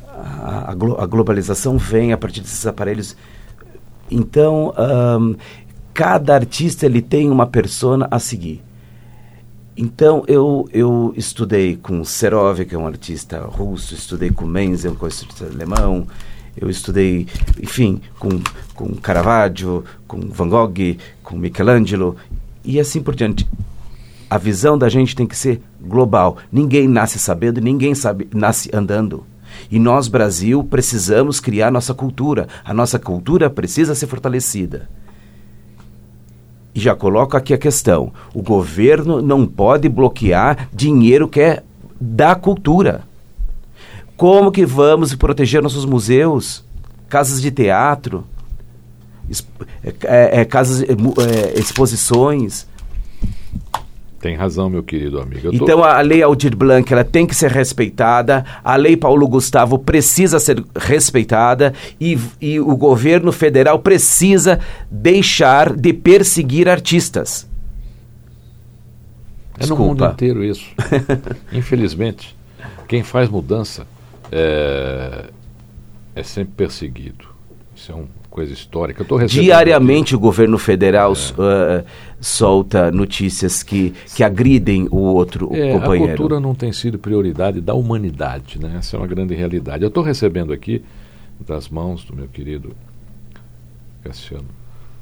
A, 0.06 0.70
a, 0.70 1.02
a 1.02 1.06
globalização 1.06 1.78
vem 1.78 2.12
a 2.12 2.18
partir 2.18 2.40
desses 2.40 2.66
aparelhos. 2.66 3.16
Então, 4.10 4.74
um, 5.18 5.36
cada 5.94 6.34
artista 6.34 6.86
ele 6.86 7.00
tem 7.00 7.30
uma 7.30 7.46
persona 7.46 8.06
a 8.10 8.18
seguir. 8.18 8.62
Então, 9.80 10.24
eu, 10.26 10.68
eu 10.72 11.14
estudei 11.16 11.76
com 11.76 12.04
Serov, 12.04 12.64
que 12.64 12.74
é 12.74 12.78
um 12.78 12.88
artista 12.88 13.38
russo, 13.42 13.94
estudei 13.94 14.28
com 14.28 14.44
Menzel, 14.44 14.96
que 14.96 14.98
é 14.98 15.04
um 15.04 15.06
artista 15.06 15.46
alemão, 15.46 16.04
eu 16.56 16.68
estudei, 16.68 17.28
enfim, 17.62 18.00
com, 18.18 18.28
com 18.74 18.96
Caravaggio, 18.96 19.84
com 20.08 20.18
Van 20.18 20.48
Gogh, 20.48 20.96
com 21.22 21.36
Michelangelo, 21.36 22.16
e 22.64 22.80
assim 22.80 23.00
por 23.00 23.14
diante. 23.14 23.48
A 24.28 24.36
visão 24.36 24.76
da 24.76 24.88
gente 24.88 25.14
tem 25.14 25.28
que 25.28 25.36
ser 25.36 25.62
global. 25.80 26.38
Ninguém 26.50 26.88
nasce 26.88 27.20
sabendo, 27.20 27.60
ninguém 27.60 27.94
sabe, 27.94 28.28
nasce 28.34 28.68
andando. 28.74 29.24
E 29.70 29.78
nós, 29.78 30.08
Brasil, 30.08 30.64
precisamos 30.64 31.38
criar 31.38 31.70
nossa 31.70 31.94
cultura. 31.94 32.48
A 32.64 32.74
nossa 32.74 32.98
cultura 32.98 33.48
precisa 33.48 33.94
ser 33.94 34.08
fortalecida. 34.08 34.88
E 36.78 36.80
já 36.80 36.94
coloco 36.94 37.36
aqui 37.36 37.52
a 37.52 37.58
questão: 37.58 38.12
o 38.32 38.40
governo 38.40 39.20
não 39.20 39.44
pode 39.44 39.88
bloquear 39.88 40.68
dinheiro 40.72 41.26
que 41.26 41.40
é 41.40 41.64
da 42.00 42.36
cultura. 42.36 43.02
Como 44.16 44.52
que 44.52 44.64
vamos 44.64 45.12
proteger 45.16 45.60
nossos 45.60 45.84
museus, 45.84 46.64
casas 47.08 47.42
de 47.42 47.50
teatro, 47.50 48.24
é, 50.04 50.40
é, 50.40 50.44
casas, 50.44 50.82
é, 50.82 50.92
é, 50.92 51.58
exposições? 51.58 52.68
Tem 54.20 54.34
razão, 54.34 54.68
meu 54.68 54.82
querido 54.82 55.20
amigo. 55.20 55.50
Então 55.52 55.84
a 55.84 56.00
lei 56.00 56.22
Aldir 56.22 56.56
Blanc 56.56 56.92
ela 56.92 57.04
tem 57.04 57.24
que 57.24 57.34
ser 57.34 57.52
respeitada, 57.52 58.44
a 58.64 58.74
lei 58.74 58.96
Paulo 58.96 59.28
Gustavo 59.28 59.78
precisa 59.78 60.40
ser 60.40 60.64
respeitada 60.76 61.72
e, 62.00 62.18
e 62.40 62.58
o 62.58 62.76
governo 62.76 63.30
federal 63.30 63.78
precisa 63.78 64.58
deixar 64.90 65.72
de 65.72 65.92
perseguir 65.92 66.68
artistas. 66.68 67.48
É 69.54 69.60
Desculpa. 69.60 69.82
no 69.82 69.88
mundo 69.88 70.04
inteiro 70.04 70.44
isso. 70.44 70.66
Infelizmente, 71.52 72.36
quem 72.88 73.04
faz 73.04 73.28
mudança 73.28 73.86
é, 74.32 75.26
é 76.14 76.22
sempre 76.24 76.54
perseguido. 76.56 77.26
Isso 77.74 77.92
é 77.92 77.94
uma 77.94 78.08
coisa 78.38 78.52
histórica. 78.52 79.04
Diariamente 79.26 80.14
o 80.14 80.18
governo 80.18 80.58
federal 80.58 81.12
é. 81.12 81.80
uh, 81.80 81.84
solta 82.20 82.88
notícias 82.92 83.64
que, 83.64 83.92
que 84.14 84.22
agridem 84.22 84.86
o 84.92 84.98
outro 84.98 85.50
é, 85.52 85.72
companheiro. 85.72 86.12
A 86.12 86.16
cultura 86.16 86.40
não 86.40 86.54
tem 86.54 86.72
sido 86.72 87.00
prioridade 87.00 87.60
da 87.60 87.74
humanidade, 87.74 88.60
né? 88.60 88.76
Essa 88.78 88.96
é 88.96 89.00
uma 89.00 89.08
grande 89.08 89.34
realidade. 89.34 89.82
Eu 89.82 89.88
estou 89.88 90.04
recebendo 90.04 90.52
aqui, 90.52 90.84
das 91.44 91.68
mãos 91.68 92.04
do 92.04 92.14
meu 92.14 92.28
querido 92.28 92.76
Cassiano 94.04 94.46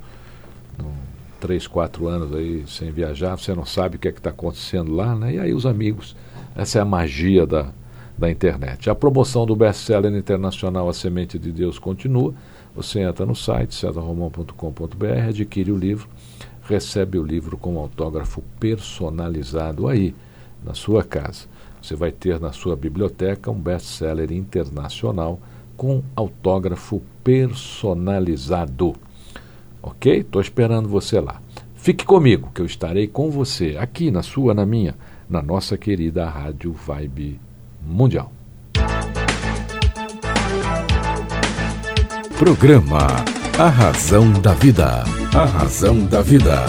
não 0.78 0.92
três, 1.40 1.68
quatro 1.68 2.08
anos 2.08 2.36
aí 2.36 2.64
sem 2.68 2.92
viajar, 2.92 3.38
você 3.38 3.54
não 3.54 3.66
sabe 3.66 3.96
o 3.96 4.00
que 4.00 4.08
é 4.08 4.12
que 4.12 4.20
está 4.20 4.32
acontecendo 4.32 4.94
lá, 4.94 5.16
né? 5.16 5.36
E 5.36 5.40
aí 5.40 5.54
os 5.54 5.66
amigos, 5.66 6.16
essa 6.56 6.80
é 6.80 6.82
a 6.82 6.86
magia 6.86 7.46
da, 7.46 7.72
da 8.18 8.30
internet. 8.30 8.90
A 8.90 8.96
promoção 8.96 9.46
do 9.46 9.56
best-seller 9.56 10.14
internacional 10.14 10.90
A 10.90 10.94
Semente 10.94 11.40
de 11.40 11.52
Deus 11.52 11.80
continua. 11.80 12.34
Você 12.76 13.00
entra 13.00 13.26
no 13.26 13.36
site 13.36 13.74
cesarromão.com.br, 13.74 15.30
adquire 15.30 15.72
o 15.72 15.78
livro, 15.78 16.08
recebe 16.64 17.18
o 17.18 17.24
livro 17.24 17.58
com 17.58 17.80
autógrafo 17.80 18.44
personalizado 18.60 19.88
aí, 19.88 20.14
na 20.64 20.74
sua 20.74 21.04
casa. 21.04 21.46
Você 21.82 21.96
vai 21.96 22.12
ter 22.12 22.40
na 22.40 22.52
sua 22.52 22.76
biblioteca 22.76 23.50
um 23.50 23.60
best-seller 23.60 24.32
internacional 24.32 25.40
com 25.78 26.04
autógrafo 26.16 27.02
personalizado. 27.24 28.96
Ok? 29.82 30.20
Estou 30.20 30.42
esperando 30.42 30.90
você 30.90 31.20
lá. 31.20 31.42
Fique 31.76 32.06
comigo, 32.06 32.52
que 32.54 32.62
eu 32.62 32.66
estarei 32.66 33.08
com 33.08 33.32
você 33.32 33.78
aqui 33.80 34.12
na 34.12 34.22
sua, 34.22 34.54
na 34.54 34.66
minha, 34.66 34.96
na 35.30 35.42
nossa 35.42 35.78
querida 35.78 36.28
Rádio 36.28 36.74
Vibe 36.74 37.40
Mundial. 37.82 38.32
Programa 42.38 43.08
A 43.58 43.70
Razão 43.70 44.32
da 44.42 44.54
Vida. 44.54 45.04
A 45.34 45.46
Razão 45.46 46.06
da 46.06 46.22
Vida. 46.22 46.66